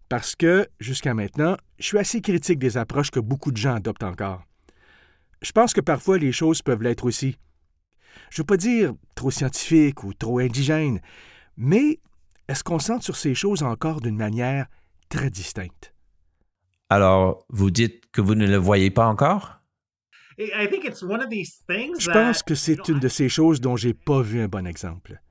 Parce 0.10 0.36
que, 0.36 0.68
jusqu'à 0.82 1.14
maintenant, 1.14 1.56
je 1.80 1.86
suis 1.86 1.98
assez 1.98 2.20
critique 2.20 2.60
des 2.60 2.78
approches 2.78 3.12
que 3.12 3.22
beaucoup 3.22 3.52
de 3.52 3.58
gens 3.58 3.76
adoptent 3.76 4.04
encore. 4.04 4.44
Je 5.42 5.54
pense 5.54 5.74
que 5.74 5.82
parfois 5.82 6.18
les 6.18 6.34
choses 6.34 6.62
peuvent 6.62 6.84
l'être 6.84 7.06
aussi. 7.06 7.38
Je 8.30 8.42
ne 8.42 8.44
veux 8.44 8.48
pas 8.48 8.58
dire 8.58 8.94
trop 9.16 9.32
scientifique 9.32 10.04
ou 10.04 10.14
trop 10.14 10.40
indigène, 10.40 11.02
mais 11.58 12.00
est-ce 12.48 12.64
qu'on 12.64 12.80
sent 12.80 13.02
sur 13.02 13.16
ces 13.16 13.36
choses 13.36 13.64
encore 13.64 14.02
d'une 14.02 14.18
manière 14.18 14.68
très 15.10 15.30
distincte? 15.30 15.94
Alors, 16.90 17.46
vous 17.50 17.72
dites 17.72 18.10
que 18.12 18.22
vous 18.22 18.36
ne 18.36 18.46
le 18.48 18.58
voyez 18.58 18.92
pas 18.92 19.08
encore? 19.08 19.62
Je 20.38 22.12
pense 22.12 22.44
que 22.44 22.56
c'est 22.56 22.88
une 22.90 23.00
de 23.00 23.08
ces 23.08 23.30
choses 23.30 23.62
dont 23.62 23.76
j'ai 23.76 23.94
pas 23.94 24.22
vu 24.22 24.42
un 24.42 24.48
bon 24.48 24.66
exemple. 24.66 25.22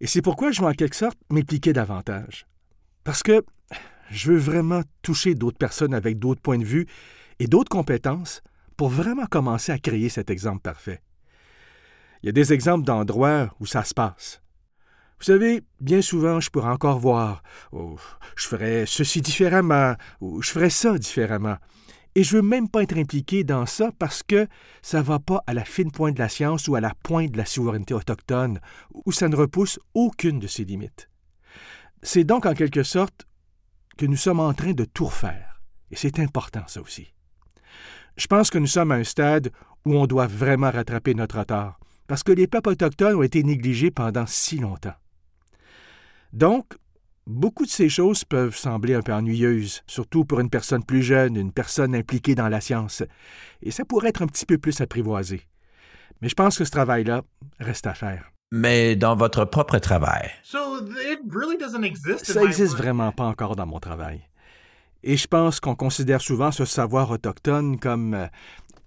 Et 0.00 0.06
c'est 0.06 0.22
pourquoi 0.22 0.50
je 0.50 0.60
veux 0.60 0.68
en 0.68 0.72
quelque 0.72 0.96
sorte 0.96 1.18
m'impliquer 1.30 1.72
davantage. 1.72 2.46
Parce 3.04 3.22
que 3.22 3.44
je 4.10 4.32
veux 4.32 4.38
vraiment 4.38 4.82
toucher 5.02 5.34
d'autres 5.34 5.58
personnes 5.58 5.94
avec 5.94 6.18
d'autres 6.18 6.40
points 6.40 6.58
de 6.58 6.64
vue 6.64 6.86
et 7.38 7.46
d'autres 7.46 7.70
compétences 7.70 8.42
pour 8.76 8.88
vraiment 8.88 9.26
commencer 9.26 9.72
à 9.72 9.78
créer 9.78 10.08
cet 10.08 10.30
exemple 10.30 10.60
parfait. 10.60 11.00
Il 12.22 12.26
y 12.26 12.28
a 12.28 12.32
des 12.32 12.52
exemples 12.52 12.84
d'endroits 12.84 13.54
où 13.58 13.66
ça 13.66 13.84
se 13.84 13.94
passe. 13.94 14.42
Vous 15.18 15.26
savez, 15.26 15.62
bien 15.80 16.02
souvent, 16.02 16.40
je 16.40 16.50
pourrais 16.50 16.70
encore 16.70 16.98
voir, 16.98 17.42
oh, 17.72 17.96
je 18.36 18.46
ferais 18.46 18.86
ceci 18.86 19.20
différemment, 19.20 19.94
ou 20.20 20.42
je 20.42 20.50
ferais 20.50 20.70
ça 20.70 20.98
différemment. 20.98 21.56
Et 22.14 22.24
je 22.24 22.36
veux 22.36 22.42
même 22.42 22.68
pas 22.68 22.82
être 22.82 22.96
impliqué 22.96 23.42
dans 23.42 23.64
ça 23.66 23.90
parce 23.98 24.22
que 24.22 24.46
ça 24.82 25.00
va 25.00 25.18
pas 25.18 25.42
à 25.46 25.54
la 25.54 25.64
fine 25.64 25.90
pointe 25.90 26.14
de 26.14 26.18
la 26.18 26.28
science 26.28 26.68
ou 26.68 26.74
à 26.74 26.80
la 26.80 26.92
pointe 27.02 27.30
de 27.30 27.38
la 27.38 27.46
souveraineté 27.46 27.94
autochtone, 27.94 28.60
où 28.92 29.12
ça 29.12 29.28
ne 29.28 29.36
repousse 29.36 29.78
aucune 29.94 30.38
de 30.38 30.46
ses 30.46 30.64
limites. 30.64 31.08
C'est 32.02 32.24
donc 32.24 32.44
en 32.44 32.54
quelque 32.54 32.82
sorte 32.82 33.26
que 33.96 34.06
nous 34.06 34.16
sommes 34.16 34.40
en 34.40 34.52
train 34.54 34.72
de 34.72 34.84
tout 34.84 35.06
refaire. 35.06 35.62
Et 35.90 35.96
c'est 35.96 36.18
important, 36.18 36.62
ça 36.66 36.80
aussi. 36.80 37.14
Je 38.16 38.26
pense 38.26 38.50
que 38.50 38.58
nous 38.58 38.66
sommes 38.66 38.92
à 38.92 38.96
un 38.96 39.04
stade 39.04 39.50
où 39.84 39.96
on 39.96 40.06
doit 40.06 40.26
vraiment 40.26 40.70
rattraper 40.70 41.14
notre 41.14 41.38
retard, 41.38 41.78
parce 42.12 42.24
que 42.24 42.32
les 42.32 42.46
peuples 42.46 42.68
autochtones 42.68 43.14
ont 43.14 43.22
été 43.22 43.42
négligés 43.42 43.90
pendant 43.90 44.26
si 44.26 44.58
longtemps. 44.58 44.92
Donc, 46.34 46.74
Beaucoup 47.26 47.64
de 47.64 47.70
ces 47.70 47.88
choses 47.88 48.24
peuvent 48.24 48.54
sembler 48.54 48.94
un 48.94 49.00
peu 49.00 49.14
ennuyeuses, 49.14 49.82
surtout 49.86 50.26
pour 50.26 50.40
une 50.40 50.50
personne 50.50 50.84
plus 50.84 51.02
jeune, 51.02 51.36
une 51.36 51.52
personne 51.52 51.94
impliquée 51.94 52.34
dans 52.34 52.48
la 52.48 52.60
science, 52.60 53.02
et 53.62 53.70
ça 53.70 53.86
pourrait 53.86 54.10
être 54.10 54.20
un 54.20 54.26
petit 54.26 54.44
peu 54.44 54.58
plus 54.58 54.80
apprivoisé. 54.82 55.46
Mais 56.20 56.28
je 56.28 56.34
pense 56.34 56.58
que 56.58 56.66
ce 56.66 56.70
travail-là 56.70 57.22
reste 57.60 57.86
à 57.86 57.94
faire. 57.94 58.30
Mais 58.50 58.94
dans 58.94 59.16
votre 59.16 59.46
propre 59.46 59.78
travail. 59.78 60.30
Ça 60.42 62.40
n'existe 62.42 62.76
vraiment 62.76 63.12
pas 63.12 63.24
encore 63.24 63.56
dans 63.56 63.66
mon 63.66 63.80
travail. 63.80 64.28
Et 65.02 65.16
je 65.16 65.28
pense 65.28 65.60
qu'on 65.60 65.76
considère 65.76 66.20
souvent 66.20 66.50
ce 66.50 66.66
savoir 66.66 67.10
autochtone 67.10 67.78
comme 67.78 68.14
euh, 68.14 68.26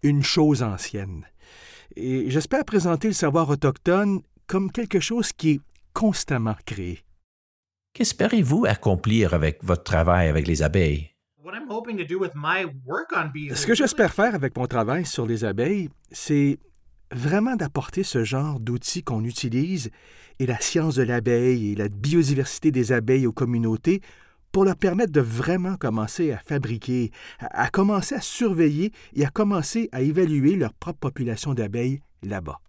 une 0.03 0.21
chose 0.21 0.61
ancienne. 0.61 1.25
Et 1.95 2.29
j'espère 2.29 2.65
présenter 2.65 3.07
le 3.07 3.13
savoir 3.13 3.49
autochtone 3.49 4.21
comme 4.47 4.71
quelque 4.71 4.99
chose 4.99 5.31
qui 5.33 5.51
est 5.51 5.59
constamment 5.93 6.55
créé. 6.65 7.01
Qu'espérez-vous 7.93 8.65
accomplir 8.65 9.33
avec 9.33 9.63
votre 9.63 9.83
travail 9.83 10.27
avec 10.27 10.47
les 10.47 10.61
abeilles? 10.61 11.11
Ce 13.53 13.65
que 13.65 13.75
j'espère 13.75 14.13
faire 14.13 14.35
avec 14.35 14.57
mon 14.57 14.67
travail 14.67 15.05
sur 15.05 15.25
les 15.25 15.45
abeilles, 15.45 15.89
c'est 16.11 16.59
vraiment 17.11 17.55
d'apporter 17.55 18.03
ce 18.03 18.23
genre 18.23 18.59
d'outils 18.59 19.03
qu'on 19.03 19.23
utilise 19.23 19.91
et 20.39 20.45
la 20.45 20.59
science 20.59 20.95
de 20.95 21.03
l'abeille 21.03 21.71
et 21.71 21.75
la 21.75 21.87
biodiversité 21.87 22.71
des 22.71 22.91
abeilles 22.91 23.27
aux 23.27 23.31
communautés 23.31 24.01
pour 24.55 24.63
leur 24.63 24.77
permettre 24.77 25.11
de 25.11 25.19
vraiment 25.19 25.75
commencer 25.75 26.31
à 26.31 26.37
fabriquer, 26.37 27.11
à, 27.41 27.69
commencer 27.69 28.15
à 28.15 28.21
surveiller 28.21 28.93
et 29.13 29.25
à 29.25 29.29
commencer 29.29 29.89
à 29.91 30.01
évaluer 30.01 30.55
leur 30.55 30.71
propre 30.73 30.99
population 30.99 31.53
d'abeilles 31.53 31.99
là-bas. 32.23 32.61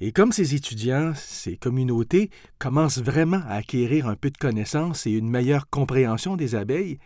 Et 0.00 0.10
comme 0.10 0.32
ces 0.32 0.56
étudiants, 0.56 1.12
ces 1.14 1.56
communautés 1.56 2.30
commencent 2.58 2.98
vraiment 2.98 3.42
à 3.46 3.54
acquérir 3.54 4.08
un 4.08 4.16
peu 4.16 4.28
de 4.30 4.36
connaissances 4.36 5.06
et 5.06 5.12
une 5.12 5.30
meilleure 5.30 5.70
compréhension 5.70 6.34
des 6.34 6.56
abeilles, 6.56 6.98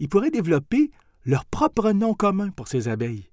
ils 0.00 0.08
pourraient 0.08 0.32
développer 0.32 0.90
leur 1.24 1.44
propre 1.44 1.92
nom 1.92 2.14
commun 2.14 2.50
pour 2.50 2.66
ces 2.66 2.88
abeilles. 2.88 3.30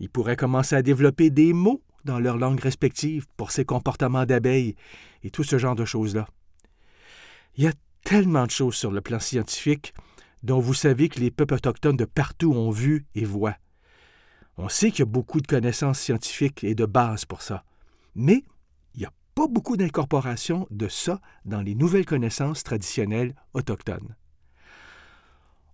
Ils 0.00 0.08
pourraient 0.08 0.34
commencer 0.34 0.76
à 0.76 0.82
développer 0.82 1.28
des 1.28 1.52
mots 1.52 1.82
dans 2.06 2.20
leur 2.20 2.38
langue 2.38 2.60
respective 2.60 3.26
pour 3.36 3.50
ces 3.50 3.66
comportements 3.66 4.24
d'abeilles 4.24 4.76
et 5.22 5.30
tout 5.30 5.44
ce 5.44 5.58
genre 5.58 5.76
de 5.76 5.84
choses-là. 5.84 6.26
Il 7.58 7.64
y 7.64 7.66
a 7.66 7.72
tellement 8.04 8.46
de 8.46 8.50
choses 8.50 8.74
sur 8.74 8.90
le 8.90 9.00
plan 9.00 9.20
scientifique 9.20 9.94
dont 10.42 10.58
vous 10.58 10.74
savez 10.74 11.08
que 11.08 11.20
les 11.20 11.30
peuples 11.30 11.54
autochtones 11.54 11.96
de 11.96 12.04
partout 12.04 12.52
ont 12.52 12.70
vu 12.70 13.06
et 13.14 13.24
voient. 13.24 13.56
On 14.56 14.68
sait 14.68 14.90
qu'il 14.90 15.00
y 15.00 15.02
a 15.02 15.06
beaucoup 15.06 15.40
de 15.40 15.46
connaissances 15.46 16.00
scientifiques 16.00 16.64
et 16.64 16.74
de 16.74 16.84
base 16.84 17.24
pour 17.24 17.42
ça, 17.42 17.64
mais 18.14 18.44
il 18.94 19.00
n'y 19.00 19.06
a 19.06 19.12
pas 19.34 19.46
beaucoup 19.46 19.76
d'incorporation 19.76 20.66
de 20.70 20.88
ça 20.88 21.20
dans 21.44 21.62
les 21.62 21.74
nouvelles 21.74 22.04
connaissances 22.04 22.62
traditionnelles 22.62 23.34
autochtones. 23.54 24.16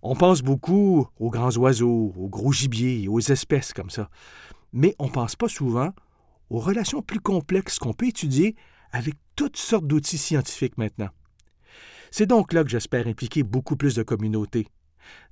On 0.01 0.15
pense 0.15 0.41
beaucoup 0.41 1.07
aux 1.19 1.29
grands 1.29 1.55
oiseaux, 1.57 2.13
aux 2.15 2.29
gros 2.29 2.53
gibiers, 2.53 3.07
aux 3.09 3.19
espèces 3.19 3.73
comme 3.73 3.89
ça, 3.89 4.09
mais 4.71 4.95
on 4.97 5.07
ne 5.07 5.11
pense 5.11 5.35
pas 5.35 5.49
souvent 5.49 5.91
aux 6.49 6.59
relations 6.59 7.01
plus 7.01 7.19
complexes 7.19 7.79
qu'on 7.79 7.93
peut 7.93 8.07
étudier 8.07 8.55
avec 8.91 9.15
toutes 9.35 9.57
sortes 9.57 9.87
d'outils 9.87 10.17
scientifiques 10.17 10.77
maintenant. 10.77 11.09
C'est 12.11 12.25
donc 12.25 12.53
là 12.53 12.63
que 12.63 12.69
j'espère 12.69 13.07
impliquer 13.07 13.43
beaucoup 13.43 13.75
plus 13.75 13.95
de 13.95 14.03
communautés. 14.03 14.67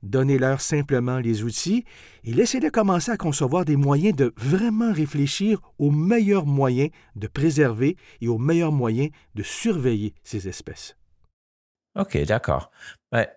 Donnez-leur 0.04 0.62
simplement 0.62 1.20
les 1.20 1.44
outils 1.44 1.84
et 2.24 2.34
laissez-les 2.34 2.72
commencer 2.72 3.12
à 3.12 3.18
concevoir 3.18 3.66
des 3.66 3.76
moyens 3.76 4.16
de 4.16 4.34
vraiment 4.38 4.94
réfléchir 4.94 5.60
aux 5.78 5.92
meilleurs 5.92 6.46
moyens 6.46 6.90
de 7.16 7.28
préserver 7.28 7.98
et 8.22 8.28
aux 8.28 8.38
meilleurs 8.38 8.72
moyens 8.72 9.12
de 9.36 9.44
surveiller 9.44 10.14
ces 10.24 10.48
espèces. 10.48 10.96
OK, 11.96 12.18
d'accord. 12.26 12.72
Mais 13.12 13.30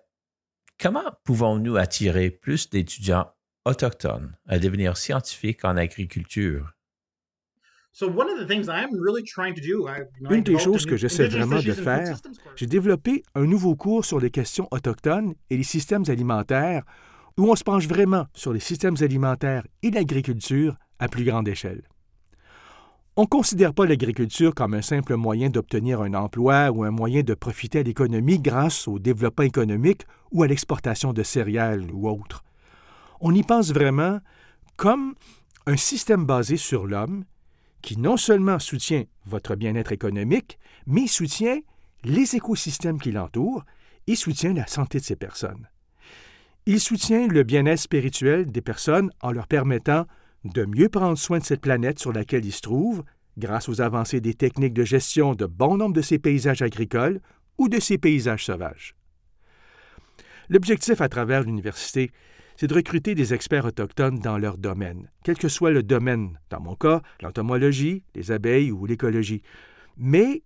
comment 0.79 1.11
pouvons-nous 1.23 1.77
attirer 1.77 2.29
plus 2.29 2.69
d'étudiants 2.69 3.31
autochtones 3.65 4.35
à 4.47 4.59
devenir 4.59 4.97
scientifiques 4.97 5.65
en 5.65 5.77
agriculture? 5.77 6.73
Une 10.29 10.43
des 10.43 10.57
choses 10.57 10.85
que 10.85 10.95
j'essaie 10.95 11.27
vraiment 11.27 11.61
de 11.61 11.73
faire, 11.73 12.17
j'ai 12.55 12.67
développé 12.67 13.23
un 13.35 13.45
nouveau 13.45 13.75
cours 13.75 14.05
sur 14.05 14.19
les 14.19 14.31
questions 14.31 14.67
autochtones 14.71 15.33
et 15.49 15.57
les 15.57 15.63
systèmes 15.63 16.03
alimentaires, 16.07 16.83
où 17.37 17.49
on 17.49 17.55
se 17.55 17.63
penche 17.63 17.87
vraiment 17.87 18.25
sur 18.33 18.53
les 18.53 18.59
systèmes 18.59 18.97
alimentaires 19.01 19.65
et 19.83 19.91
l'agriculture 19.91 20.75
à 20.99 21.07
plus 21.07 21.23
grande 21.23 21.47
échelle. 21.47 21.83
On 23.17 23.23
ne 23.23 23.27
considère 23.27 23.73
pas 23.73 23.85
l'agriculture 23.85 24.55
comme 24.55 24.73
un 24.73 24.81
simple 24.81 25.15
moyen 25.15 25.49
d'obtenir 25.49 26.01
un 26.01 26.13
emploi 26.13 26.71
ou 26.71 26.83
un 26.83 26.91
moyen 26.91 27.23
de 27.23 27.33
profiter 27.33 27.79
à 27.79 27.83
l'économie 27.83 28.39
grâce 28.39 28.87
au 28.87 28.99
développement 28.99 29.43
économique 29.43 30.03
ou 30.31 30.43
à 30.43 30.47
l'exportation 30.47 31.11
de 31.11 31.21
céréales 31.21 31.91
ou 31.91 32.09
autres. 32.09 32.43
On 33.19 33.35
y 33.35 33.43
pense 33.43 33.73
vraiment 33.73 34.19
comme 34.77 35.15
un 35.67 35.77
système 35.77 36.25
basé 36.25 36.55
sur 36.55 36.87
l'homme 36.87 37.25
qui 37.81 37.97
non 37.97 38.15
seulement 38.15 38.59
soutient 38.59 39.03
votre 39.25 39.55
bien-être 39.55 39.91
économique, 39.91 40.57
mais 40.85 41.07
soutient 41.07 41.59
les 42.03 42.35
écosystèmes 42.35 42.99
qui 42.99 43.11
l'entourent 43.11 43.63
et 44.07 44.15
soutient 44.15 44.53
la 44.53 44.67
santé 44.67 44.99
de 44.99 45.03
ces 45.03 45.15
personnes. 45.15 45.67
Il 46.65 46.79
soutient 46.79 47.27
le 47.27 47.43
bien-être 47.43 47.79
spirituel 47.79 48.45
des 48.51 48.61
personnes 48.61 49.11
en 49.21 49.31
leur 49.31 49.47
permettant 49.47 50.05
de 50.43 50.65
mieux 50.65 50.89
prendre 50.89 51.17
soin 51.17 51.39
de 51.39 51.43
cette 51.43 51.61
planète 51.61 51.99
sur 51.99 52.11
laquelle 52.11 52.45
ils 52.45 52.51
se 52.51 52.61
trouvent 52.61 53.03
grâce 53.37 53.69
aux 53.69 53.81
avancées 53.81 54.21
des 54.21 54.33
techniques 54.33 54.73
de 54.73 54.83
gestion 54.83 55.33
de 55.33 55.45
bon 55.45 55.77
nombre 55.77 55.95
de 55.95 56.01
ces 56.01 56.19
paysages 56.19 56.61
agricoles 56.61 57.21
ou 57.57 57.69
de 57.69 57.79
ces 57.79 57.97
paysages 57.97 58.45
sauvages. 58.45 58.95
L'objectif 60.49 61.01
à 61.01 61.09
travers 61.09 61.43
l'université, 61.43 62.11
c'est 62.57 62.67
de 62.67 62.73
recruter 62.73 63.15
des 63.15 63.33
experts 63.33 63.65
autochtones 63.65 64.19
dans 64.19 64.37
leur 64.37 64.57
domaine, 64.57 65.09
quel 65.23 65.37
que 65.37 65.47
soit 65.47 65.71
le 65.71 65.81
domaine, 65.81 66.39
dans 66.49 66.59
mon 66.59 66.75
cas, 66.75 67.01
l'entomologie, 67.21 68.03
les 68.13 68.31
abeilles 68.31 68.71
ou 68.71 68.85
l'écologie, 68.85 69.41
mais 69.97 70.43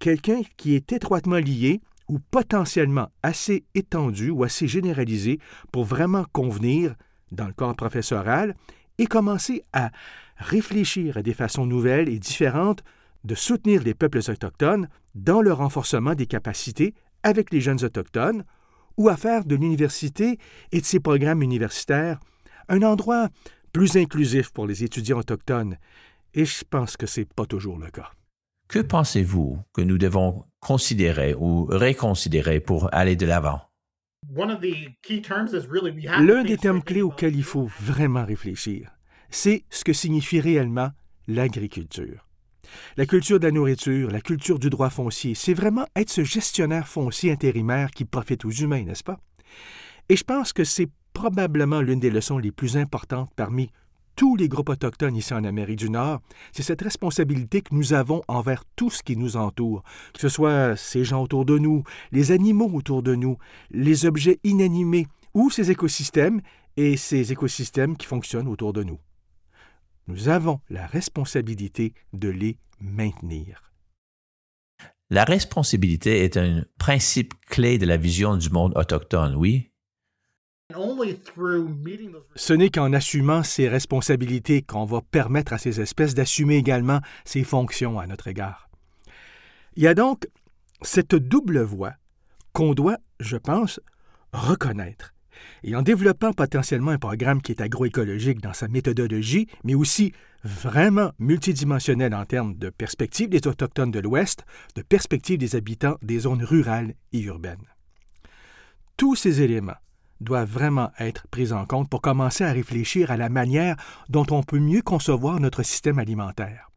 quelqu'un 0.00 0.42
qui 0.56 0.74
est 0.74 0.92
étroitement 0.92 1.36
lié 1.36 1.80
ou 2.08 2.18
potentiellement 2.18 3.10
assez 3.22 3.64
étendu 3.74 4.30
ou 4.30 4.42
assez 4.42 4.66
généralisé 4.66 5.38
pour 5.70 5.84
vraiment 5.84 6.24
convenir 6.32 6.96
dans 7.30 7.46
le 7.46 7.52
corps 7.52 7.76
professoral 7.76 8.56
et 8.98 9.06
commencer 9.06 9.62
à 9.72 9.92
réfléchir 10.36 11.16
à 11.16 11.22
des 11.22 11.34
façons 11.34 11.66
nouvelles 11.66 12.08
et 12.08 12.18
différentes 12.18 12.82
de 13.22 13.36
soutenir 13.36 13.84
les 13.84 13.94
peuples 13.94 14.18
autochtones 14.18 14.88
dans 15.14 15.42
le 15.42 15.52
renforcement 15.52 16.14
des 16.14 16.26
capacités 16.26 16.94
avec 17.22 17.52
les 17.52 17.60
jeunes 17.60 17.84
autochtones 17.84 18.44
ou 18.96 19.08
à 19.08 19.16
faire 19.16 19.44
de 19.44 19.54
l'université 19.54 20.38
et 20.72 20.80
de 20.80 20.86
ses 20.86 20.98
programmes 20.98 21.42
universitaires 21.42 22.18
un 22.68 22.82
endroit 22.82 23.28
plus 23.72 23.96
inclusif 23.96 24.50
pour 24.50 24.66
les 24.66 24.84
étudiants 24.84 25.18
autochtones, 25.18 25.76
et 26.34 26.44
je 26.44 26.64
pense 26.68 26.96
que 26.96 27.06
ce 27.06 27.20
n'est 27.20 27.26
pas 27.26 27.46
toujours 27.46 27.78
le 27.78 27.90
cas. 27.90 28.10
Que 28.70 28.78
pensez-vous 28.78 29.58
que 29.72 29.80
nous 29.80 29.98
devons 29.98 30.44
considérer 30.60 31.34
ou 31.34 31.64
réconsidérer 31.64 32.60
pour 32.60 32.88
aller 32.94 33.16
de 33.16 33.26
l'avant? 33.26 33.60
L'un 34.32 34.54
des 36.44 36.56
termes 36.56 36.80
clés 36.80 37.02
auxquels 37.02 37.34
il 37.34 37.42
faut 37.42 37.68
vraiment 37.80 38.24
réfléchir, 38.24 38.92
c'est 39.28 39.64
ce 39.70 39.82
que 39.82 39.92
signifie 39.92 40.38
réellement 40.38 40.90
l'agriculture. 41.26 42.28
La 42.96 43.06
culture 43.06 43.40
de 43.40 43.46
la 43.46 43.50
nourriture, 43.50 44.08
la 44.08 44.20
culture 44.20 44.60
du 44.60 44.70
droit 44.70 44.90
foncier, 44.90 45.34
c'est 45.34 45.52
vraiment 45.52 45.86
être 45.96 46.10
ce 46.10 46.22
gestionnaire 46.22 46.86
foncier 46.86 47.32
intérimaire 47.32 47.90
qui 47.90 48.04
profite 48.04 48.44
aux 48.44 48.52
humains, 48.52 48.84
n'est-ce 48.84 49.02
pas? 49.02 49.18
Et 50.08 50.14
je 50.14 50.22
pense 50.22 50.52
que 50.52 50.62
c'est 50.62 50.90
probablement 51.12 51.80
l'une 51.80 51.98
des 51.98 52.10
leçons 52.10 52.38
les 52.38 52.52
plus 52.52 52.76
importantes 52.76 53.32
parmi 53.34 53.72
tous 54.20 54.36
les 54.36 54.48
groupes 54.48 54.68
autochtones 54.68 55.16
ici 55.16 55.32
en 55.32 55.44
Amérique 55.44 55.78
du 55.78 55.88
Nord, 55.88 56.20
c'est 56.52 56.62
cette 56.62 56.82
responsabilité 56.82 57.62
que 57.62 57.74
nous 57.74 57.94
avons 57.94 58.20
envers 58.28 58.64
tout 58.76 58.90
ce 58.90 59.02
qui 59.02 59.16
nous 59.16 59.38
entoure, 59.38 59.82
que 60.12 60.20
ce 60.20 60.28
soit 60.28 60.76
ces 60.76 61.04
gens 61.04 61.22
autour 61.22 61.46
de 61.46 61.56
nous, 61.56 61.84
les 62.12 62.30
animaux 62.30 62.70
autour 62.74 63.02
de 63.02 63.14
nous, 63.14 63.38
les 63.70 64.04
objets 64.04 64.38
inanimés 64.44 65.06
ou 65.32 65.48
ces 65.48 65.70
écosystèmes 65.70 66.42
et 66.76 66.98
ces 66.98 67.32
écosystèmes 67.32 67.96
qui 67.96 68.06
fonctionnent 68.06 68.48
autour 68.48 68.74
de 68.74 68.82
nous. 68.82 68.98
Nous 70.06 70.28
avons 70.28 70.60
la 70.68 70.86
responsabilité 70.86 71.94
de 72.12 72.28
les 72.28 72.58
maintenir. 72.78 73.72
La 75.08 75.24
responsabilité 75.24 76.24
est 76.24 76.36
un 76.36 76.66
principe 76.78 77.32
clé 77.46 77.78
de 77.78 77.86
la 77.86 77.96
vision 77.96 78.36
du 78.36 78.50
monde 78.50 78.74
autochtone, 78.76 79.34
oui? 79.34 79.69
Ce 82.36 82.52
n'est 82.52 82.70
qu'en 82.70 82.92
assumant 82.92 83.42
ces 83.42 83.68
responsabilités 83.68 84.62
qu'on 84.62 84.84
va 84.84 85.00
permettre 85.00 85.52
à 85.52 85.58
ces 85.58 85.80
espèces 85.80 86.14
d'assumer 86.14 86.56
également 86.56 87.00
ces 87.24 87.44
fonctions 87.44 87.98
à 87.98 88.06
notre 88.06 88.28
égard. 88.28 88.68
Il 89.76 89.82
y 89.82 89.88
a 89.88 89.94
donc 89.94 90.26
cette 90.82 91.14
double 91.14 91.60
voie 91.60 91.94
qu'on 92.52 92.74
doit, 92.74 92.98
je 93.20 93.36
pense, 93.36 93.80
reconnaître 94.32 95.14
et 95.62 95.74
en 95.74 95.82
développant 95.82 96.32
potentiellement 96.32 96.90
un 96.90 96.98
programme 96.98 97.42
qui 97.42 97.52
est 97.52 97.62
agroécologique 97.62 98.40
dans 98.40 98.52
sa 98.52 98.68
méthodologie, 98.68 99.48
mais 99.64 99.74
aussi 99.74 100.12
vraiment 100.44 101.12
multidimensionnel 101.18 102.14
en 102.14 102.24
termes 102.24 102.56
de 102.56 102.70
perspective 102.70 103.28
des 103.28 103.46
Autochtones 103.46 103.90
de 103.90 104.00
l'Ouest, 104.00 104.44
de 104.74 104.82
perspective 104.82 105.38
des 105.38 105.56
habitants 105.56 105.96
des 106.02 106.20
zones 106.20 106.44
rurales 106.44 106.94
et 107.12 107.20
urbaines. 107.20 107.66
Tous 108.96 109.16
ces 109.16 109.42
éléments 109.42 109.76
doivent 110.20 110.50
vraiment 110.50 110.90
être 110.98 111.26
pris 111.28 111.52
en 111.52 111.64
compte 111.66 111.88
pour 111.88 112.02
commencer 112.02 112.44
à 112.44 112.52
réfléchir 112.52 113.10
à 113.10 113.16
la 113.16 113.28
manière 113.28 113.76
dont 114.08 114.26
on 114.30 114.42
peut 114.42 114.58
mieux 114.58 114.82
concevoir 114.82 115.40
notre 115.40 115.62
système 115.62 115.98
alimentaire. 115.98 116.70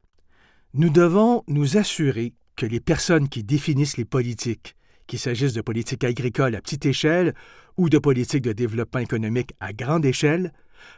Nous 0.73 0.89
devons 0.89 1.43
nous 1.47 1.77
assurer 1.77 2.34
que 2.56 2.65
les 2.65 2.79
personnes 2.79 3.29
qui 3.29 3.43
définissent 3.43 3.97
les 3.97 4.06
politiques 4.06 4.75
qu'il 5.08 5.19
s'agisse 5.19 5.53
de 5.53 5.62
politique 5.62 6.03
agricole 6.03 6.56
à 6.56 6.62
petite 6.62 6.86
échelle 6.86 7.34
ou 7.77 7.89
de 7.89 7.97
politique 7.97 8.43
de 8.43 8.53
développement 8.53 9.01
économique 9.01 9.53
à 9.60 9.73
grande 9.73 10.06
échelle, 10.06 10.53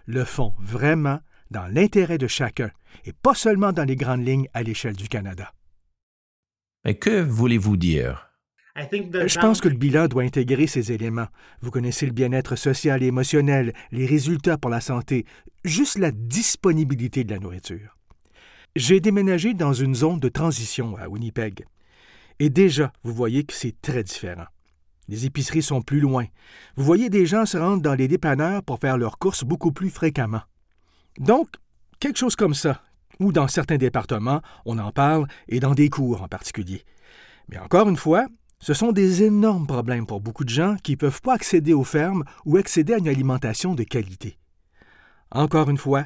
le 0.06 0.24
font 0.24 0.54
vraiment 0.60 1.20
dans 1.52 1.68
l'intérêt 1.68 2.18
de 2.18 2.28
chacun 2.28 2.72
et 3.06 3.14
pas 3.14 3.36
seulement 3.36 3.72
dans 3.72 3.84
les 3.84 3.96
grandes 3.96 4.26
lignes 4.26 4.48
à 4.54 4.64
l'échelle 4.64 4.96
du 4.96 5.08
Canada. 5.08 5.54
Mais 6.84 6.96
que 6.96 7.22
voulez-vous 7.22 7.78
dire? 7.78 8.25
Je 8.76 9.40
pense 9.40 9.62
que 9.62 9.70
le 9.70 9.78
bilan 9.78 10.08
doit 10.08 10.24
intégrer 10.24 10.68
ces 10.68 10.92
éléments. 10.92 11.28
Vous 11.62 11.72
connaissez 11.72 12.06
le 12.06 12.12
bien-être 12.12 12.58
social 12.58 13.02
et 13.04 13.08
émotionnel, 13.08 13.74
les 13.92 14.06
résultats 14.06 14.58
pour 14.58 14.70
la 14.70 14.82
santé, 14.82 15.26
juste 15.64 15.98
la 15.98 16.12
disponibilité 16.12 17.24
de 17.24 17.34
la 17.34 17.40
nourriture. 17.40 17.98
J'ai 18.76 19.00
déménagé 19.00 19.54
dans 19.54 19.72
une 19.72 19.96
zone 19.96 20.20
de 20.20 20.28
transition 20.28 20.98
à 20.98 21.08
Winnipeg. 21.08 21.66
Et 22.40 22.50
déjà, 22.50 22.92
vous 23.04 23.14
voyez 23.14 23.46
que 23.46 23.54
c'est 23.54 23.80
très 23.82 24.04
différent. 24.04 24.48
Les 25.08 25.26
épiceries 25.26 25.62
sont 25.62 25.82
plus 25.82 26.02
loin. 26.02 26.26
Vous 26.76 26.84
voyez 26.84 27.10
des 27.10 27.26
gens 27.26 27.46
se 27.46 27.58
rendre 27.58 27.82
dans 27.82 27.96
les 27.96 28.10
dépanneurs 28.10 28.62
pour 28.62 28.80
faire 28.80 28.98
leurs 28.98 29.20
courses 29.20 29.46
beaucoup 29.46 29.72
plus 29.72 29.90
fréquemment. 29.90 30.42
Donc, 31.18 31.48
quelque 32.00 32.18
chose 32.18 32.36
comme 32.36 32.56
ça, 32.56 32.82
ou 33.22 33.32
dans 33.32 33.48
certains 33.48 33.78
départements, 33.78 34.42
on 34.66 34.78
en 34.80 34.92
parle, 34.92 35.28
et 35.48 35.62
dans 35.62 35.76
des 35.76 35.90
cours 35.90 36.22
en 36.22 36.28
particulier. 36.28 36.84
Mais 37.48 37.58
encore 37.58 37.88
une 37.88 37.96
fois, 37.96 38.28
ce 38.60 38.74
sont 38.74 38.92
des 38.92 39.24
énormes 39.24 39.68
problèmes 39.68 40.06
pour 40.06 40.22
beaucoup 40.22 40.44
de 40.44 40.50
gens 40.50 40.76
qui 40.84 40.94
ne 40.94 40.98
peuvent 40.98 41.22
pas 41.22 41.34
accéder 41.34 41.74
aux 41.74 41.84
fermes 41.84 42.24
ou 42.46 42.58
accéder 42.58 42.94
à 42.94 42.98
une 42.98 43.08
alimentation 43.08 43.76
de 43.76 43.84
qualité. 43.84 44.38
Encore 45.32 45.70
une 45.70 45.78
fois, 45.78 46.06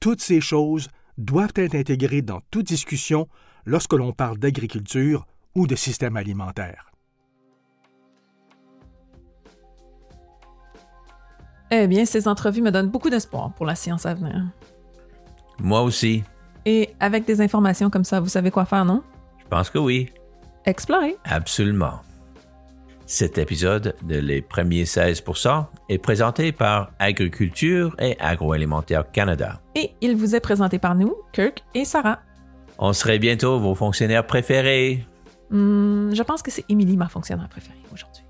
toutes 0.00 0.20
ces 0.20 0.40
choses 0.40 0.88
doivent 1.16 1.52
être 1.56 1.74
intégrées 1.74 2.22
dans 2.22 2.40
toute 2.50 2.66
discussion 2.66 3.28
lorsque 3.66 3.92
l'on 3.92 4.12
parle 4.12 4.38
d'agriculture 4.38 5.26
ou 5.54 5.66
de 5.66 5.74
système 5.74 6.16
alimentaire. 6.16 6.92
Eh 11.70 11.86
bien, 11.86 12.06
ces 12.06 12.28
entrevues 12.28 12.62
me 12.62 12.70
donnent 12.70 12.88
beaucoup 12.88 13.10
d'espoir 13.10 13.52
pour 13.54 13.66
la 13.66 13.74
science 13.74 14.06
à 14.06 14.14
venir. 14.14 14.46
Moi 15.58 15.82
aussi. 15.82 16.22
Et 16.64 16.94
avec 17.00 17.26
des 17.26 17.40
informations 17.40 17.90
comme 17.90 18.04
ça, 18.04 18.20
vous 18.20 18.28
savez 18.28 18.50
quoi 18.50 18.64
faire, 18.64 18.84
non? 18.84 19.02
Je 19.38 19.46
pense 19.48 19.68
que 19.68 19.78
oui. 19.78 20.10
Explorer. 20.68 21.16
Absolument. 21.24 22.00
Cet 23.06 23.38
épisode 23.38 23.96
de 24.02 24.16
Les 24.16 24.42
premiers 24.42 24.84
16 24.84 25.24
est 25.88 25.96
présenté 25.96 26.52
par 26.52 26.90
Agriculture 26.98 27.96
et 27.98 28.18
Agroalimentaire 28.20 29.10
Canada. 29.10 29.62
Et 29.74 29.92
il 30.02 30.14
vous 30.14 30.34
est 30.34 30.40
présenté 30.40 30.78
par 30.78 30.94
nous, 30.94 31.16
Kirk 31.32 31.64
et 31.74 31.86
Sarah. 31.86 32.18
On 32.76 32.92
serait 32.92 33.18
bientôt 33.18 33.58
vos 33.58 33.74
fonctionnaires 33.74 34.26
préférés. 34.26 35.06
Hmm, 35.48 36.12
je 36.12 36.22
pense 36.22 36.42
que 36.42 36.50
c'est 36.50 36.66
Émilie, 36.68 36.98
ma 36.98 37.08
fonctionnaire 37.08 37.48
préférée 37.48 37.78
aujourd'hui. 37.90 38.27